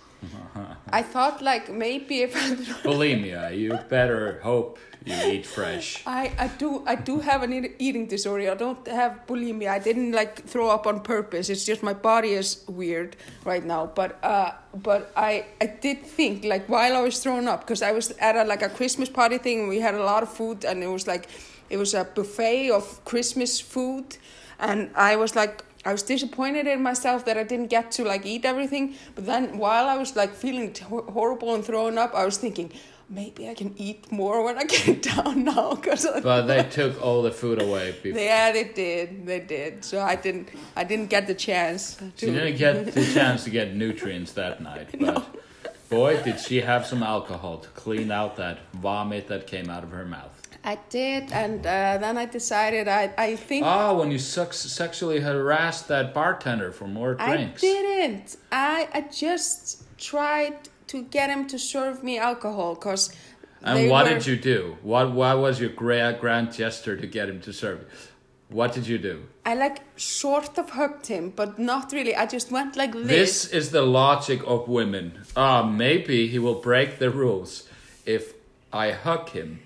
[0.90, 6.02] I thought like maybe if I Bulimia, you better hope you eat fresh.
[6.06, 8.50] I, I do I do have an eating disorder.
[8.50, 9.70] I don't have bulimia.
[9.70, 11.48] I didn't like throw up on purpose.
[11.50, 13.86] It's just my body is weird right now.
[13.86, 17.92] But uh, but I I did think like while I was throwing up because I
[17.92, 19.60] was at a, like a Christmas party thing.
[19.60, 21.28] and We had a lot of food and it was like
[21.70, 24.16] it was a buffet of Christmas food,
[24.58, 25.64] and I was like.
[25.84, 28.94] I was disappointed in myself that I didn't get to like eat everything.
[29.14, 32.72] But then while I was like feeling horrible and throwing up, I was thinking
[33.08, 35.74] maybe I can eat more when I get down now.
[35.76, 38.20] Cause But they took all the food away before.
[38.20, 39.24] yeah, they did.
[39.26, 39.84] They did.
[39.84, 40.48] So I didn't.
[40.76, 41.94] I didn't get the chance.
[41.96, 44.88] To, She didn't get the chance to get nutrients that night.
[45.00, 49.82] But boy, did she have some alcohol to clean out that vomit that came out
[49.84, 50.37] of her mouth.
[50.64, 52.88] I did, and uh, then I decided.
[52.88, 57.62] I I think Oh, when you sex- sexually harassed that bartender for more drinks.
[57.62, 58.36] I didn't.
[58.52, 63.14] I I just tried to get him to serve me alcohol, cause.
[63.62, 64.76] And what did you do?
[64.82, 67.86] What what was your grand grand gesture to get him to serve you?
[68.50, 69.24] What did you do?
[69.44, 72.14] I like sort of hugged him, but not really.
[72.16, 73.06] I just went like this.
[73.06, 75.20] This is the logic of women.
[75.36, 77.68] Ah, maybe he will break the rules
[78.06, 78.34] if
[78.72, 79.60] I hug him.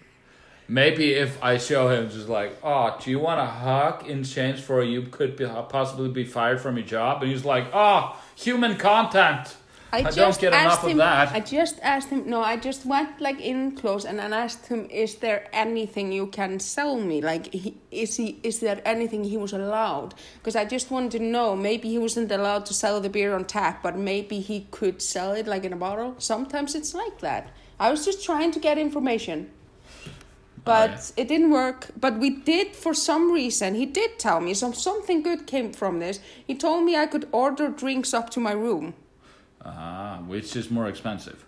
[0.69, 4.61] Maybe if I show him just like, oh, do you want a hug in exchange
[4.61, 7.23] for you could be, possibly be fired from your job?
[7.23, 9.57] And he's like, oh, human content.
[9.95, 11.33] I, don't just get enough asked of him, that.
[11.33, 12.29] I just asked him.
[12.29, 16.29] No, I just went like in close and then asked him, "Is there anything you
[16.29, 17.21] can sell me?
[17.21, 18.41] Like, he, is he?
[18.43, 20.15] Is there anything he was allowed?
[20.39, 21.55] Because I just wanted to know.
[21.55, 25.33] Maybe he wasn't allowed to sell the beer on tap, but maybe he could sell
[25.33, 26.15] it like in a bottle.
[26.17, 27.51] Sometimes it's like that.
[27.79, 29.51] I was just trying to get information.
[30.65, 31.23] But yeah.
[31.23, 31.89] it didn't work.
[31.99, 36.01] But we did, for some reason, he did tell me some something good came from
[36.01, 36.21] this.
[36.47, 38.95] He told me I could order drinks up to my room.
[39.65, 41.45] Ah, which is more expensive.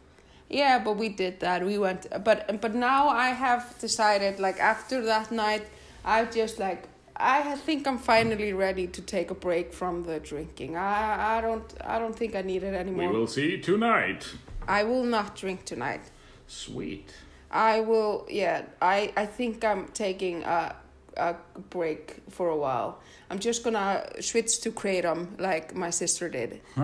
[0.49, 1.65] Yeah, but we did that.
[1.65, 5.67] We went, but but now I have decided, like after that night,
[6.05, 10.77] I just like I think I'm finally ready to take a break from the drinking.
[10.77, 13.11] I I don't I don't think I need it anymore.
[13.11, 14.27] We will see tonight.
[14.67, 16.11] I will not drink tonight.
[16.47, 17.13] Sweet.
[17.55, 18.27] I will.
[18.29, 20.75] Yeah, I I think I'm taking a
[21.17, 21.37] a
[21.71, 22.99] break for a while.
[23.31, 26.61] I'm just gonna switch to kratom like my sister did.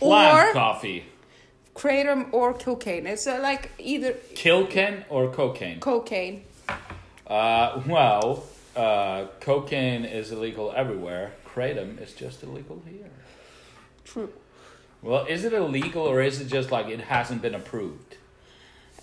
[0.00, 1.04] Or- coffee.
[1.74, 3.06] Kratom or cocaine.
[3.06, 5.80] It's uh, like either Kilken or cocaine?
[5.80, 6.44] cocaine.
[7.26, 8.44] Uh, well,
[8.76, 11.32] uh, cocaine is illegal everywhere.
[11.46, 13.10] Kratom is just illegal here.
[14.04, 14.30] True.
[15.02, 18.16] Well, is it illegal or is it just like it hasn't been approved?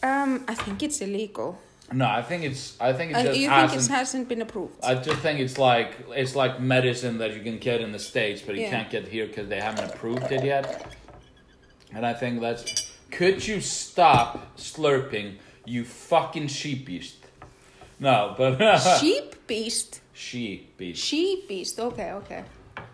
[0.01, 1.59] Um, I think it's illegal.
[1.91, 2.79] No, I think it's.
[2.81, 3.85] I think it Uh, just you think hasn't.
[3.85, 4.73] it hasn't been approved?
[4.83, 8.41] I just think it's like it's like medicine that you can get in the states,
[8.41, 8.69] but you Yeah.
[8.71, 10.87] can't get here because they haven't approved it yet.
[11.93, 12.91] And I think that's.
[13.11, 15.35] Could you stop slurping,
[15.65, 17.17] you fucking sheep beast?
[17.99, 18.57] No, but
[18.99, 20.01] Sheep beast.
[20.13, 21.03] sheep beast.
[21.05, 21.79] Sheep beast.
[21.79, 22.43] Okay, okay.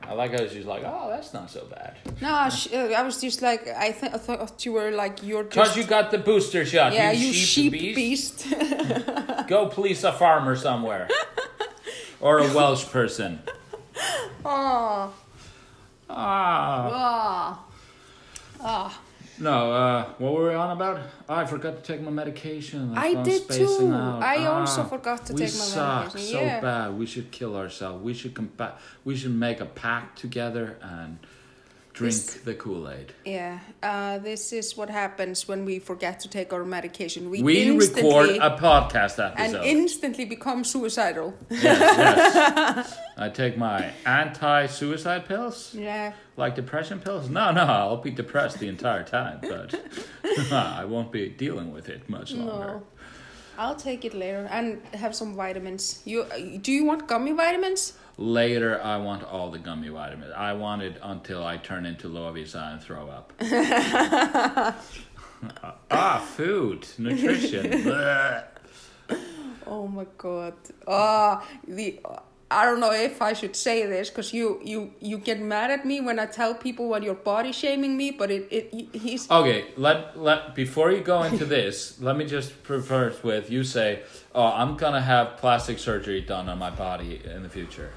[0.09, 1.95] I like how she's like, oh, that's not so bad.
[2.19, 5.43] No, sh- uh, I was just like I, th- I thought you were like you're
[5.43, 8.49] Cause you got the booster shot, yeah you, you sheep, sheep beast.
[8.49, 9.47] beast.
[9.47, 11.07] Go police a farmer somewhere,
[12.19, 13.39] or a Welsh person.
[14.43, 15.13] oh,
[16.09, 17.59] Ah.
[18.61, 18.99] oh, oh.
[19.39, 20.99] No, uh, what were we on about?
[21.29, 22.93] Oh, I forgot to take my medication.
[22.93, 23.93] That's I why I'm did spacing too.
[23.93, 24.21] out.
[24.21, 26.33] I also Ah, forgot to we take my suck medication.
[26.33, 26.59] so Yeah.
[26.59, 26.97] bad.
[26.97, 28.03] We should kill ourselves.
[28.03, 28.73] We should compa-
[29.05, 31.19] We should make a pact together and
[31.99, 33.13] drink This- the Kool Aid.
[33.25, 37.29] Yeah, uh, this is what happens when we forget to take our medication.
[37.29, 41.33] We, We record a podcast episode and instantly become suicidal.
[41.49, 42.97] yes, yes.
[43.17, 46.13] I take my anti-suicide pills, Yeah.
[46.37, 47.29] like depression pills.
[47.29, 49.75] No, no, I'll be depressed the entire time, but
[50.81, 52.65] I won't be dealing with it much longer.
[52.67, 52.83] No.
[53.57, 56.01] I'll take it later and have some vitamins.
[56.05, 56.25] You
[56.61, 57.91] do you want gummy vitamins?
[58.21, 60.33] Later, I want all the gummy vitamins.
[60.35, 63.31] I want it until I turn into Lovisa and throw up.
[65.89, 67.93] ah, food, nutrition.
[69.71, 70.55] Oh my god.
[70.87, 71.99] Ah, the
[72.51, 75.85] I don't know if I should say this because you you you get mad at
[75.85, 79.67] me when I tell people what you're body shaming me, but it it he's okay,
[79.77, 84.01] let let before you go into this, let me just preface with you say,
[84.33, 87.91] "Oh, I'm gonna have plastic surgery done on my body in the future."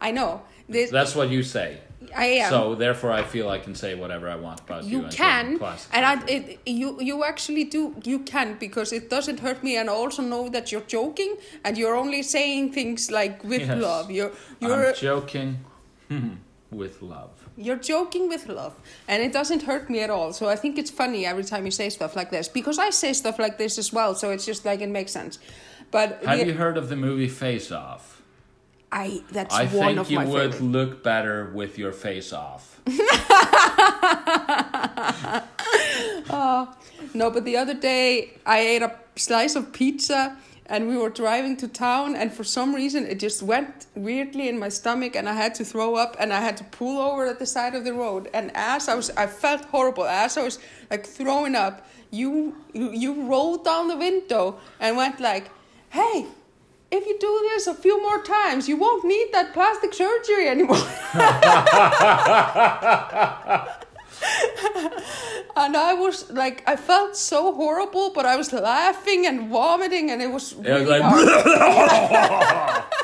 [0.00, 0.90] I know this.
[0.90, 1.78] That's what you say.
[2.16, 2.50] I am.
[2.50, 5.02] So therefore, I feel I can say whatever I want about you.
[5.02, 5.60] you can
[5.92, 9.88] and I, it, you you actually do you can because it doesn't hurt me and
[9.90, 13.80] I also know that you're joking and you're only saying things like with Yes.
[13.82, 15.58] love you're you're I'm joking
[16.08, 16.30] hmm,
[16.70, 17.30] with love.
[17.56, 18.74] you're joking with love
[19.06, 21.70] and it doesn't hurt me at all so I think it's funny every time you
[21.70, 24.64] say stuff like this because I say stuff like this as well so it's just
[24.64, 25.38] like it makes sense
[25.90, 28.19] but Have the- you heard of the movie Face Off?
[28.92, 30.66] I that's I one think of you my would favorite.
[30.66, 32.80] look better with your face off.
[36.32, 36.72] Oh,
[37.12, 40.36] no, but the other day I ate a slice of pizza
[40.66, 44.56] and we were driving to town and for some reason it just went weirdly in
[44.58, 47.40] my stomach and I had to throw up and I had to pull over at
[47.40, 48.28] the side of the road.
[48.32, 50.04] And as I was I felt horrible.
[50.04, 50.60] As I was
[50.90, 55.50] like throwing up you you, you rolled down the window and went like
[55.90, 56.26] hey
[56.90, 60.76] if you do this a few more times you won't need that plastic surgery anymore
[65.56, 70.20] and I was like, I felt so horrible, but I was laughing and vomiting, and
[70.22, 72.84] it was It was like, hard.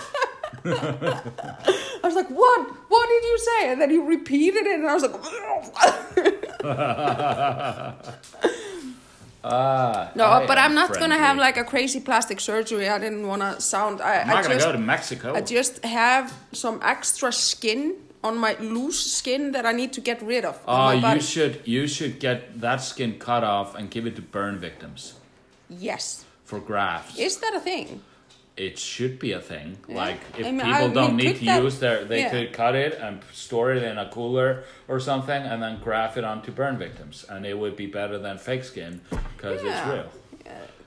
[0.67, 2.71] I was like, "What?
[2.89, 5.15] What did you say?" And then he repeated it, and I was like,
[9.51, 12.89] ah, "No, I but I'm not gonna have like a crazy plastic surgery.
[12.89, 14.01] I didn't want to sound.
[14.01, 15.35] I, I'm I not gonna just, go to Mexico.
[15.35, 17.95] I just have some extra skin
[18.25, 20.59] on my loose skin that I need to get rid of.
[20.67, 24.23] Oh, my you should you should get that skin cut off and give it to
[24.23, 25.15] burn victims
[25.69, 27.19] Yes, for grafts.
[27.19, 28.03] is that a thing?
[28.57, 29.77] It should be a thing.
[29.89, 29.97] Yeah.
[29.97, 32.31] Like if I mean, people I don't need to that- use their, they yeah.
[32.31, 36.25] could cut it and store it in a cooler or something, and then graft it
[36.25, 39.01] onto burn victims, and it would be better than fake skin
[39.37, 39.79] because Yeah.
[39.79, 40.11] it's real.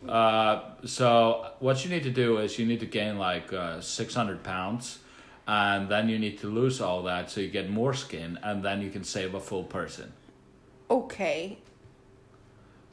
[0.08, 4.44] Uh, so what you need to do is you need to gain like uh, 600
[4.44, 5.00] pounds
[5.46, 8.82] and then you need to lose all that so you get more skin and then
[8.82, 10.14] you can save a full person
[10.90, 11.58] Okay.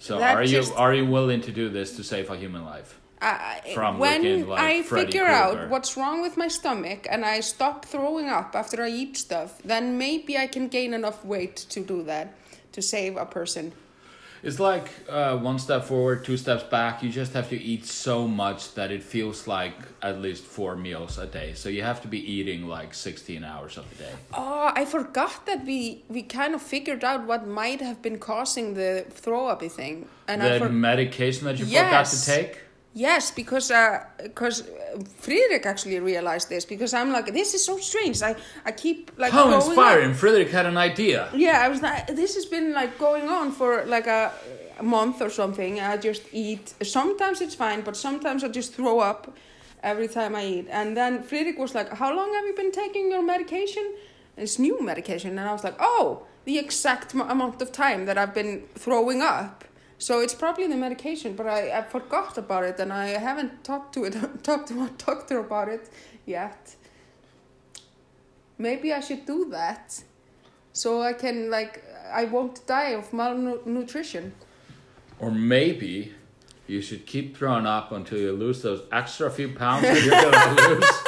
[0.01, 2.99] So That are you are you willing to do this to save a human life?
[3.27, 5.63] I, when looking like I Freddy figure Krueger.
[5.63, 9.61] out what's wrong with my stomach and I stop throwing up after I eat stuff,
[9.65, 12.35] then maybe I can gain enough weight to do that
[12.73, 13.73] to save a person.
[14.43, 17.03] It's like uh, one step forward, two steps back.
[17.03, 21.19] You just have to eat so much that it feels like at least four meals
[21.19, 21.55] a day.
[21.55, 24.13] So you have to be eating like 16 hours of the day.
[24.35, 28.75] Oh, I forgot that we we kind of figured out what might have been causing
[28.75, 32.66] the throw up thing, and I the medication that you forgot to take?
[32.99, 33.71] Yes, because
[34.23, 34.67] because uh,
[35.21, 38.23] Friedrich actually realized this because I'm like this is so strange.
[38.23, 38.35] I
[38.65, 39.67] I keep like How throwing up.
[39.67, 40.15] inspiring.
[40.15, 41.29] Frederick had an idea.
[41.35, 44.33] Yeah, I was like, this has been like going on for like a,
[44.79, 45.73] a month or something.
[45.79, 46.73] I just eat.
[46.83, 49.37] Sometimes it's fine, but sometimes I just throw up
[49.83, 50.67] every time I eat.
[50.71, 53.85] And then Friedrich was like, "How long have you been taking your medication?"
[54.39, 56.07] It's new medication, and I was like, "Oh,
[56.47, 59.65] the exact m- amount of time that I've been throwing up."
[59.99, 63.95] So it's probably the medication, but I, I forgot about it, and I haven't talked
[63.95, 65.89] to it talked to my doctor about it
[66.27, 66.77] yet.
[68.59, 70.03] Maybe I should do that
[70.73, 71.83] so I can like
[72.13, 74.35] I won't die of malnutrition.
[75.19, 76.13] Or maybe
[76.67, 80.75] you should keep throwing up until you lose those extra few pounds that you're gonna
[80.81, 81.06] lose.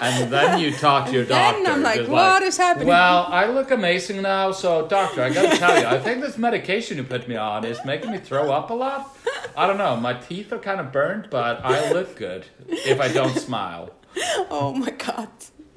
[0.00, 1.72] And then you talk to your Then doctor.
[1.72, 5.78] I'm like, "What is happening?" Well, I look amazing now, so doctor, I gotta tell
[5.80, 8.74] you, I think this medication you put me on is making me throw up a
[8.74, 9.14] lot.
[9.56, 13.08] I don't know, my teeth are kind of burned, but I look good if I
[13.08, 13.90] don't smile.
[14.50, 15.28] Oh my god.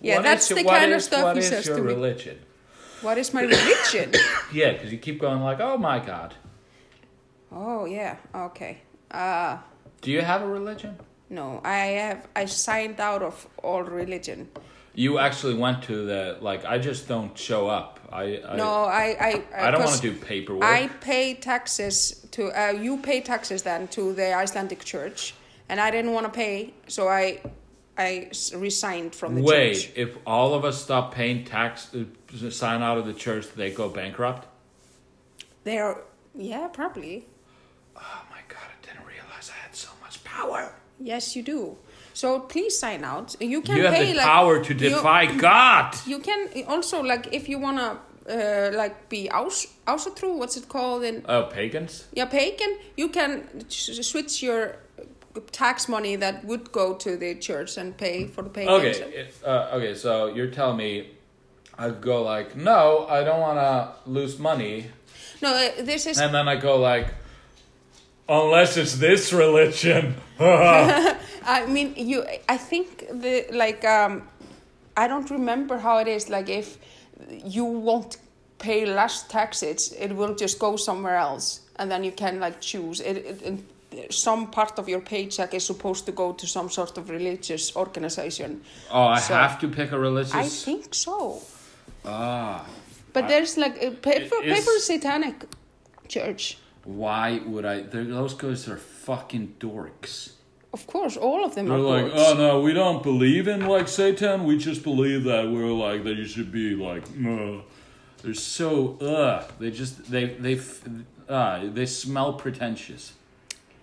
[0.00, 1.76] yeah, What that's is your- the what kind of stuff what he is says your
[1.76, 1.88] to me.
[1.94, 2.38] religion?
[3.02, 4.12] What is my religion?
[4.52, 6.34] Yeah, because you keep going like, oh my god.
[7.50, 8.78] oh yeah, okay.
[9.10, 9.58] Uh
[10.02, 10.96] Do you have a religion?
[11.28, 14.48] No, I have I signed out of all religion.
[14.94, 16.64] You actually went to the like.
[16.64, 18.00] I just don't show up.
[18.12, 20.64] I I, no, I I I don't want to do paperwork.
[20.64, 25.34] I pay taxes to uh, you pay taxes then to the Icelandic church,
[25.68, 27.42] and I didn't want to pay, so I
[27.98, 29.92] I resigned from the Wait, church.
[29.96, 33.88] if all of us stop paying tax, uh, sign out of the church, they go
[33.88, 34.46] bankrupt.
[35.64, 35.98] They're
[36.34, 37.26] yeah, probably.
[37.96, 38.68] Oh my god!
[38.70, 40.72] I didn't realize I had so much power.
[40.98, 41.76] Yes, you do.
[42.14, 43.36] So please sign out.
[43.40, 45.94] You can You have pay the like power to you- defy God.
[46.06, 49.66] You can also like if you wanna uh, like be aus
[50.16, 50.36] true.
[50.38, 52.04] What's it called in Oh, pagans.
[52.12, 52.76] yeah pagan?
[52.96, 54.76] You can switch your
[55.52, 59.00] tax money that would go to the church and pay for the pagans.
[59.00, 59.94] Okay, uh, okay.
[59.94, 61.10] So you're telling me
[61.78, 64.86] I'd go like, no, I don't want to lose money,
[65.42, 67.08] No, uh, this is and then I go like,
[68.28, 70.14] unless it's this religion.
[70.38, 72.24] I mean, you.
[72.48, 73.84] I think the like.
[73.84, 74.22] Um,
[74.96, 76.28] I don't remember how it is.
[76.28, 76.78] Like, if
[77.44, 78.16] you won't
[78.58, 83.00] pay less taxes, it will just go somewhere else, and then you can like choose.
[83.00, 83.42] It, it,
[83.92, 87.74] it, some part of your paycheck is supposed to go to some sort of religious
[87.76, 88.60] organization.
[88.90, 90.34] oh, I So- have to pick a religious.
[90.34, 91.40] I think so.
[92.04, 92.64] Ah.
[93.12, 95.44] But there's like a paper, for, pay Is- for a satanic
[96.08, 96.58] church.
[96.86, 97.80] Why would I?
[97.82, 100.32] Those guys are fucking dorks.
[100.72, 102.14] Of course, all of them They're are like, good.
[102.16, 104.44] oh no, we don't believe in like Satan.
[104.44, 106.16] We just believe that we're like that.
[106.16, 107.62] You should be like, uh.
[108.22, 109.44] they're so uh.
[109.58, 110.60] They just they they
[111.28, 113.14] uh they smell pretentious.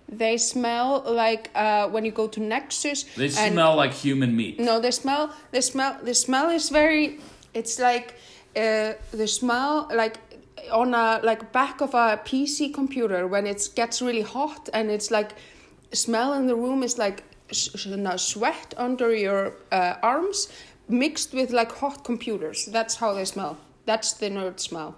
[0.07, 3.03] They smell like uh, when you go to Nexus.
[3.15, 4.59] They smell like human meat.
[4.59, 7.19] No, they smell, They smell, the smell is very.
[7.53, 8.15] It's like
[8.55, 10.17] uh, the smell, like
[10.71, 15.11] on a like back of a PC computer when it gets really hot and it's
[15.11, 15.33] like
[15.91, 20.47] smell in the room is like sweat under your uh, arms
[20.87, 22.65] mixed with like hot computers.
[22.65, 23.57] That's how they smell.
[23.85, 24.95] That's the nerd smell.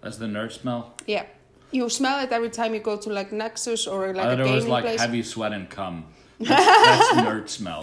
[0.00, 0.94] That's the nerd smell.
[1.06, 1.24] Yeah,
[1.72, 4.66] you smell it every time you go to like Nexus or like a gaming was
[4.66, 5.00] like place.
[5.00, 6.06] heavy sweat and cum.
[6.38, 7.82] That's, that's nerd smell.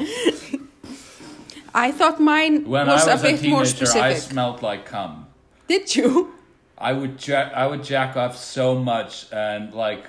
[1.74, 4.02] I thought mine When was, was a a, bit more specific.
[4.02, 5.28] I smelled like cum.
[5.68, 6.34] Did you?
[6.78, 10.06] I would jack, I would jack off so much, and like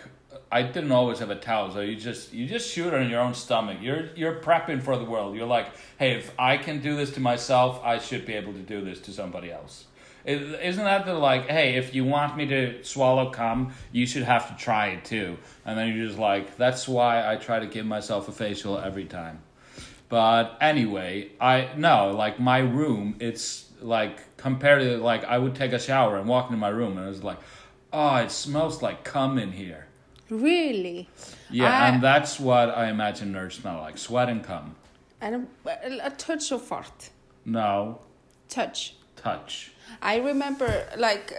[0.51, 3.21] I didn't always have a towel, so you just you just shoot it on your
[3.21, 3.79] own stomach.
[3.81, 5.37] You're you're prepping for the world.
[5.37, 8.61] You're like, hey, if I can do this to myself, I should be able to
[8.61, 9.85] do this to somebody else.
[10.25, 14.25] is isn't that the like, hey, if you want me to swallow cum, you should
[14.25, 17.67] have to try it too, and then you're just like, that's why I try to
[17.67, 19.41] give myself a facial every time.
[20.09, 23.17] But anyway, I no like my room.
[23.21, 26.97] It's like compared to like I would take a shower and walk into my room
[26.97, 27.39] and it was like,
[27.93, 29.87] oh, it smells like cum in here.
[30.31, 31.09] Really?
[31.51, 34.75] Yeah, I- and that's what I imagine nerds smell like: sweat and cum.
[35.21, 37.11] And a, a touch of fart.
[37.45, 38.01] No
[38.49, 38.95] Touch.
[39.17, 39.73] touch.
[40.01, 41.33] I remember, like,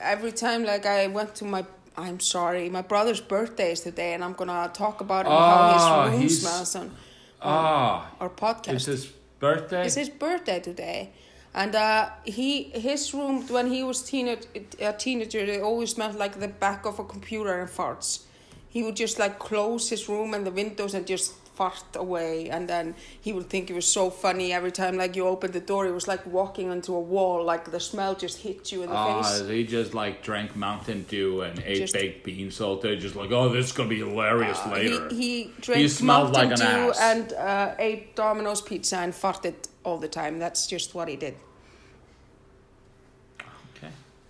[0.00, 1.64] every time, like, I went to my
[1.96, 6.04] I'm sorry, my brother's birthday is today, and I'm gonna talk about him, how Ah,
[6.08, 6.96] his room he's- smells on
[7.42, 8.74] Ah, our podcast.
[8.74, 9.06] it's his
[9.38, 9.84] birthday.
[9.86, 11.12] It's his birthday today,
[11.54, 14.46] and uh, he his room when he was teenage,
[14.80, 18.24] a teenager, it always smelled like the back of a computer and farts.
[18.68, 22.68] He would just like close his room and the windows and just fart away, and
[22.68, 25.86] then he would think it was so funny every time like you opened the door.
[25.86, 28.96] It was like walking onto a wall, like the smell just hit you in the
[28.96, 29.48] Ah, face.
[29.48, 33.30] he just like drank Mountain Dew and ate Just- baked beans all day, just like,
[33.30, 35.08] oh, this is gonna be hilarious later.
[35.10, 37.00] He, he drank smelled Mountain like an Dew ass.
[37.00, 40.38] and uh, ate Domino's pizza and farted all the time.
[40.38, 41.34] That's just what he did.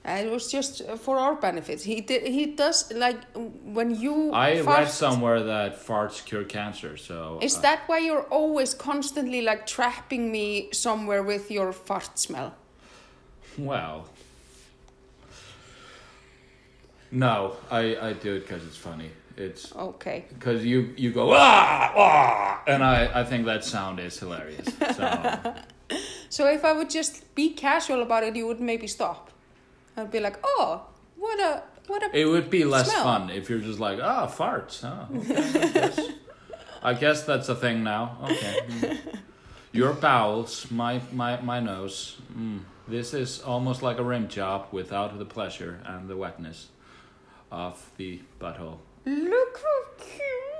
[0.05, 1.83] It was just for our benefit.
[1.83, 2.27] He did.
[2.27, 3.21] He does like
[3.65, 4.33] when you.
[4.35, 8.75] I fart, read somewhere that farts cure cancer, so Is uh, that why you're always
[8.75, 12.55] constantly like trapping me somewhere with your fart smell?
[13.59, 14.09] well.
[17.11, 19.11] No, I, I do it because it's funny.
[19.37, 20.25] It's Okay.
[20.31, 24.67] because you you go ah ah, and I I think that sound is hilarious.
[24.97, 25.05] So
[26.31, 29.31] So if I would just be casual about it, you would maybe stop.
[29.97, 30.87] I'd be like, oh,
[31.17, 32.17] what a what a.
[32.19, 33.05] it would be less Smell.
[33.05, 34.85] fun if you're just like ah farts.
[34.85, 36.01] Oh, okay, I guess.
[36.83, 38.19] I guess that's a thing now.
[38.25, 38.59] Okay.
[38.69, 38.99] Mm.
[39.73, 42.17] Your bowels, my my my nose.
[42.37, 42.61] Mm.
[42.89, 46.69] This is almost like a rim job without the pleasure and the wetness
[47.51, 48.79] of the butthole.
[49.07, 50.52] Look how cute.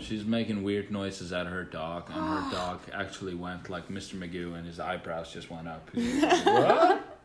[0.00, 4.14] She's making weird noises at her dog, and her dog actually went like Mr.
[4.16, 5.88] Magoo, and his eyebrows just went up.
[5.94, 7.18] Like, what?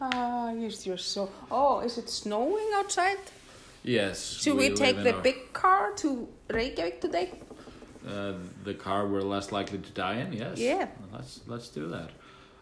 [0.00, 1.30] Ah, you're you're so.
[1.50, 3.18] Oh, is it snowing outside?
[3.84, 4.34] Yes.
[4.40, 7.32] Should we, live take the a- big car to Reykjavik today?
[8.08, 8.32] uh,
[8.64, 10.32] the car we're less likely to die in?
[10.32, 10.58] Yes.
[10.58, 10.88] Yeah.
[11.12, 12.10] Let's let's do that.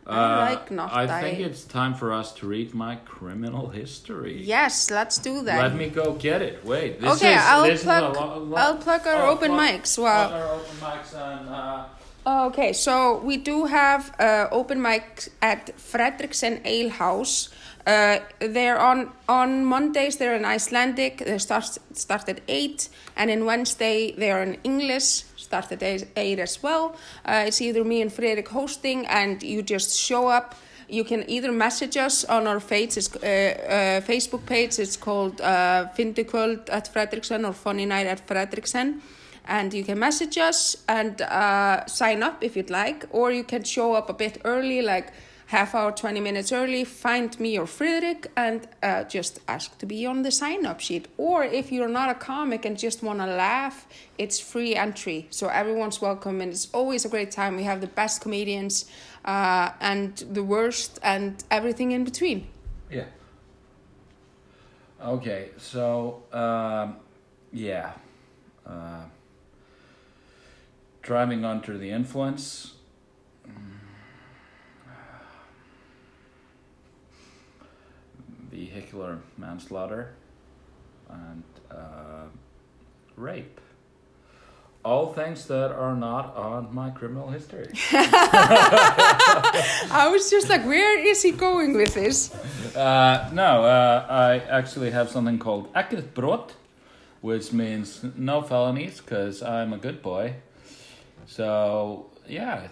[0.07, 1.37] Uh, I like not I dying.
[1.37, 4.43] think it's time for us to read my criminal history.
[4.43, 5.63] Yes, let's do that.
[5.63, 6.65] Let me go get it.
[6.65, 7.01] Wait.
[7.01, 8.11] This okay, is, I'll this plug.
[8.13, 9.99] Is a lo- lo- I'll plug our oh, open plug- mics.
[9.99, 11.49] Well, plug our open mics and.
[11.49, 11.85] Uh,
[12.27, 17.49] Okay, so we do have uh, open mics at Fredriksen Ale House.
[17.87, 20.19] Uh, they're on on Mondays.
[20.19, 21.19] They're in Icelandic.
[21.25, 25.25] They start start at eight, and in Wednesday they are in English.
[25.51, 26.95] Start at eight, eight as well.
[27.25, 30.55] Uh, it's either me and Fredrik hosting, and you just show up.
[30.89, 34.79] You can either message us on our page, uh, uh, Facebook page.
[34.79, 39.01] It's called uh, Fyndikvöld at Fredriksen or Funny Night at Fredriksen
[39.47, 43.65] and you can message us and uh, sign up if you'd like or you can
[43.65, 45.13] show up a bit early like
[45.51, 50.07] half hour 20 minutes early find me or Frederick and uh, just ask to be
[50.07, 53.27] on the sign up sheet or if you're not a comic and just want to
[53.27, 53.87] laugh
[54.17, 57.93] it's free entry so everyone's welcome and it's always a great time we have the
[58.03, 58.91] best comedians
[59.25, 62.47] uh, and the worst and everything in between
[62.91, 63.05] Yeah.
[65.03, 66.97] Okay, so um,
[67.53, 67.93] yeah,
[68.67, 69.05] uh,
[71.01, 72.75] driving under the influence.
[78.51, 80.15] Vehicular manslaughter
[81.09, 82.25] and uh,
[83.17, 83.61] rape.
[84.83, 87.71] All things that are not on my criminal history.
[87.93, 92.33] I was just like where is he going with this
[92.75, 96.51] Uh, no, uh, I actually have something called ekkert brot,
[97.21, 100.35] which means no felonies because I'm a good boy.
[101.27, 102.69] So yeah,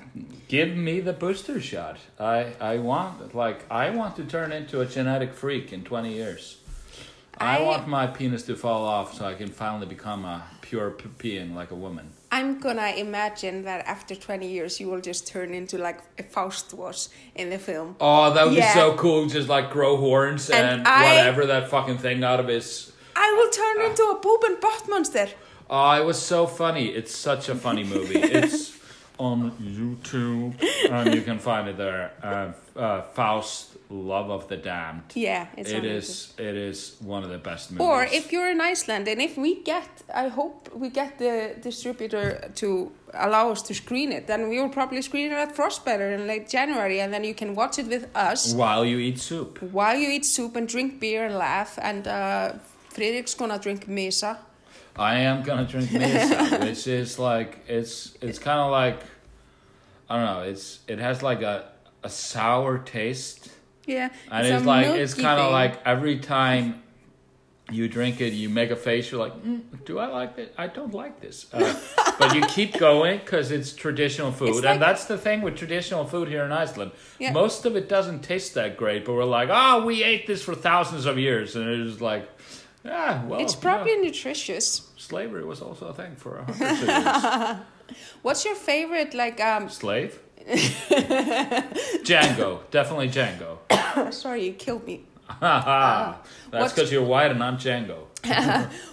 [0.49, 1.99] give me the booster shot.
[2.19, 6.59] I I want like I want to turn into a genetic freak in twenty years.
[7.41, 10.91] I, I- want my penis to fall off so I can finally become a pure
[11.19, 12.11] being like a woman.
[12.33, 16.75] I'm gonna imagine that after 20 years you will just turn into like a Faust
[16.75, 17.97] was in the film.
[18.01, 18.75] Oh, that would Yeah.
[18.75, 19.27] be so cool!
[19.29, 23.33] Just like grow horns And and, I- whatever that fucking thing out of his I
[23.37, 23.87] will turn ah.
[23.89, 25.29] into a boob and butt monster.
[25.71, 26.87] Oh, it was so funny.
[26.89, 28.19] It's such a funny movie.
[28.41, 28.69] it's
[29.19, 30.55] on YouTube,
[30.91, 32.13] and you can find it there.
[32.23, 35.03] Uh, uh, Faust, Love of the Damned.
[35.15, 36.35] Yeah, it's It is.
[36.39, 37.87] It is one of the best movies.
[37.87, 42.51] Or if you're in Iceland and if we get, I hope we get the distributor
[42.57, 46.27] to allow us to screen it, then we will probably screen it at Frostbiter in
[46.27, 49.61] late January and then you can watch it with us while you eat soup.
[49.73, 52.53] while you eat soup and drink beer and laugh and uh,
[52.91, 54.39] Fredrik's gonna drink mysa.
[54.99, 59.01] I am gonna drink mysa, which is like it's it's kind of like
[60.11, 60.51] I don't know.
[60.51, 61.71] It's it has like a
[62.03, 63.51] a sour taste.
[63.87, 66.83] Yeah, And it's, like it's kind of like every time
[67.71, 70.55] you drink it, you make a face, you're like, mm, do I like it?
[70.57, 71.47] I don't like this.
[71.53, 71.79] Uh,
[72.19, 74.57] but you keep going because it's traditional food.
[74.57, 76.93] It's and that's the thing with traditional food here in Iceland.
[77.19, 77.33] Yeah.
[77.33, 80.55] Most of it doesn't taste that great, but we're like, oh, we ate this for
[80.55, 81.57] thousands of years.
[81.57, 82.29] And it was like,
[82.85, 84.89] yeah, well, It's probably nutritious.
[84.97, 87.97] slavery was also a thing for a hundred years.
[88.23, 90.19] What's your favorite like um Slave?
[92.05, 92.61] Django.
[92.71, 93.59] Definitely Django.
[94.13, 95.05] sorry, you killed me.
[95.41, 98.05] That's because you're white and I'm Django.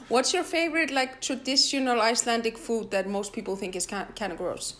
[0.10, 4.76] What's your favorite like traditional Icelandic food that most people think is kind of gross?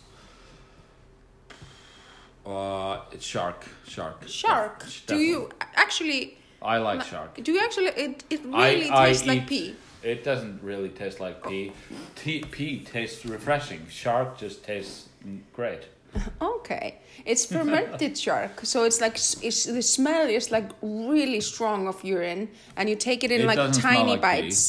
[2.44, 3.66] Uh, it's shark.
[3.88, 4.22] Shark.
[4.28, 4.80] Shark.
[4.84, 7.30] Def- Do you actually I like shark.
[7.46, 9.74] do you actually it, it really I tastes like eat- pee?
[10.02, 11.72] It doesn't really taste like pea.
[12.14, 13.82] Tea, pea tastes refreshing.
[13.88, 15.08] Shark just tastes
[15.52, 15.82] great.
[16.40, 16.86] Okay.
[17.24, 18.60] It's fermented shark.
[18.64, 23.24] So it's like it's the smell is like really strong of urine and you take
[23.24, 24.42] it in It like tiny like pee.
[24.42, 24.62] bites.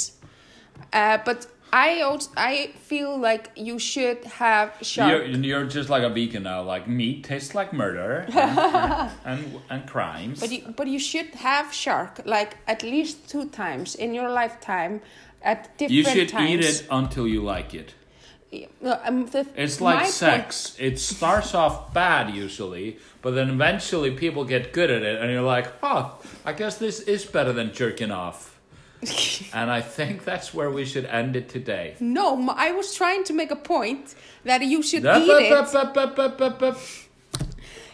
[0.94, 5.10] Uh, but I also, I feel like you should have shark.
[5.10, 6.62] You're, you're just like a vegan now.
[6.64, 10.40] Like meat tastes like murder and, and, and crimes.
[10.40, 15.02] But you, but you should have shark like at least two times in your lifetime
[15.42, 16.50] at different You should times.
[16.50, 17.94] eat it until you like it.
[18.82, 20.76] Um, the- It's like point- sex.
[20.80, 25.42] It starts off bad usually, but then eventually people get good at it, and you're
[25.42, 28.57] like, oh, I guess this is better than jerking off.
[29.54, 31.96] and I think that's where we should end it today.
[32.00, 35.52] no, I was trying to make a point that you should eat it.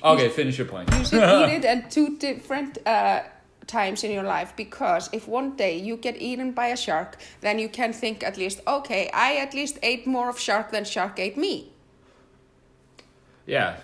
[0.04, 0.94] Okay, finish your point.
[0.94, 3.24] You should eat it at two different uh,
[3.68, 7.60] times in your life because if one day you get eaten by a shark, then
[7.60, 11.20] you can think at least, okay, I at least ate more of shark than shark
[11.20, 11.72] ate me.
[13.46, 13.78] Yeah.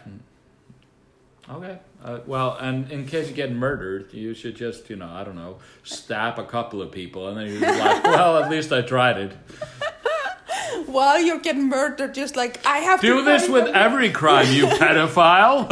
[1.49, 1.79] Okay.
[2.03, 5.35] Uh, well, and in case you get murdered, you should just, you know, I don't
[5.35, 9.17] know, stab a couple of people, and then you're like, well, at least I tried
[9.17, 9.33] it.
[10.85, 14.47] While you're getting murdered, just like I have to Do this with them." every crime,
[14.53, 15.67] you pedophile.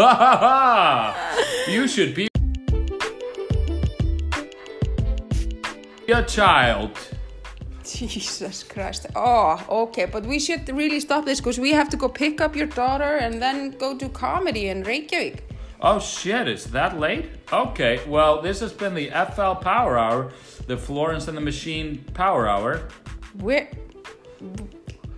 [1.70, 2.28] you should be
[6.10, 6.92] a child.
[7.86, 9.08] Jesus Christ.
[9.16, 12.56] Oh, okay, but we should really stop this because we have to go pick up
[12.56, 15.47] your daughter and then go do comedy in Reykjavik.
[15.82, 17.30] Oh shit, it's that late?
[17.54, 20.32] Okay, well, this has been the FL Power Hour,
[20.66, 22.88] the Florence and the Machine Power Hour.
[23.40, 23.70] Where?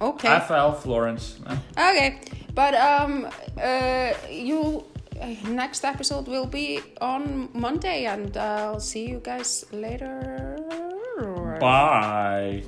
[0.02, 0.40] Okay.
[0.48, 1.40] FL Florence.
[1.46, 2.20] Uh, Okay,
[2.54, 3.28] but um,
[3.62, 4.84] uh, you
[5.48, 10.58] next episode will be on Monday, and I'll see you guys later.
[11.60, 12.64] Bye.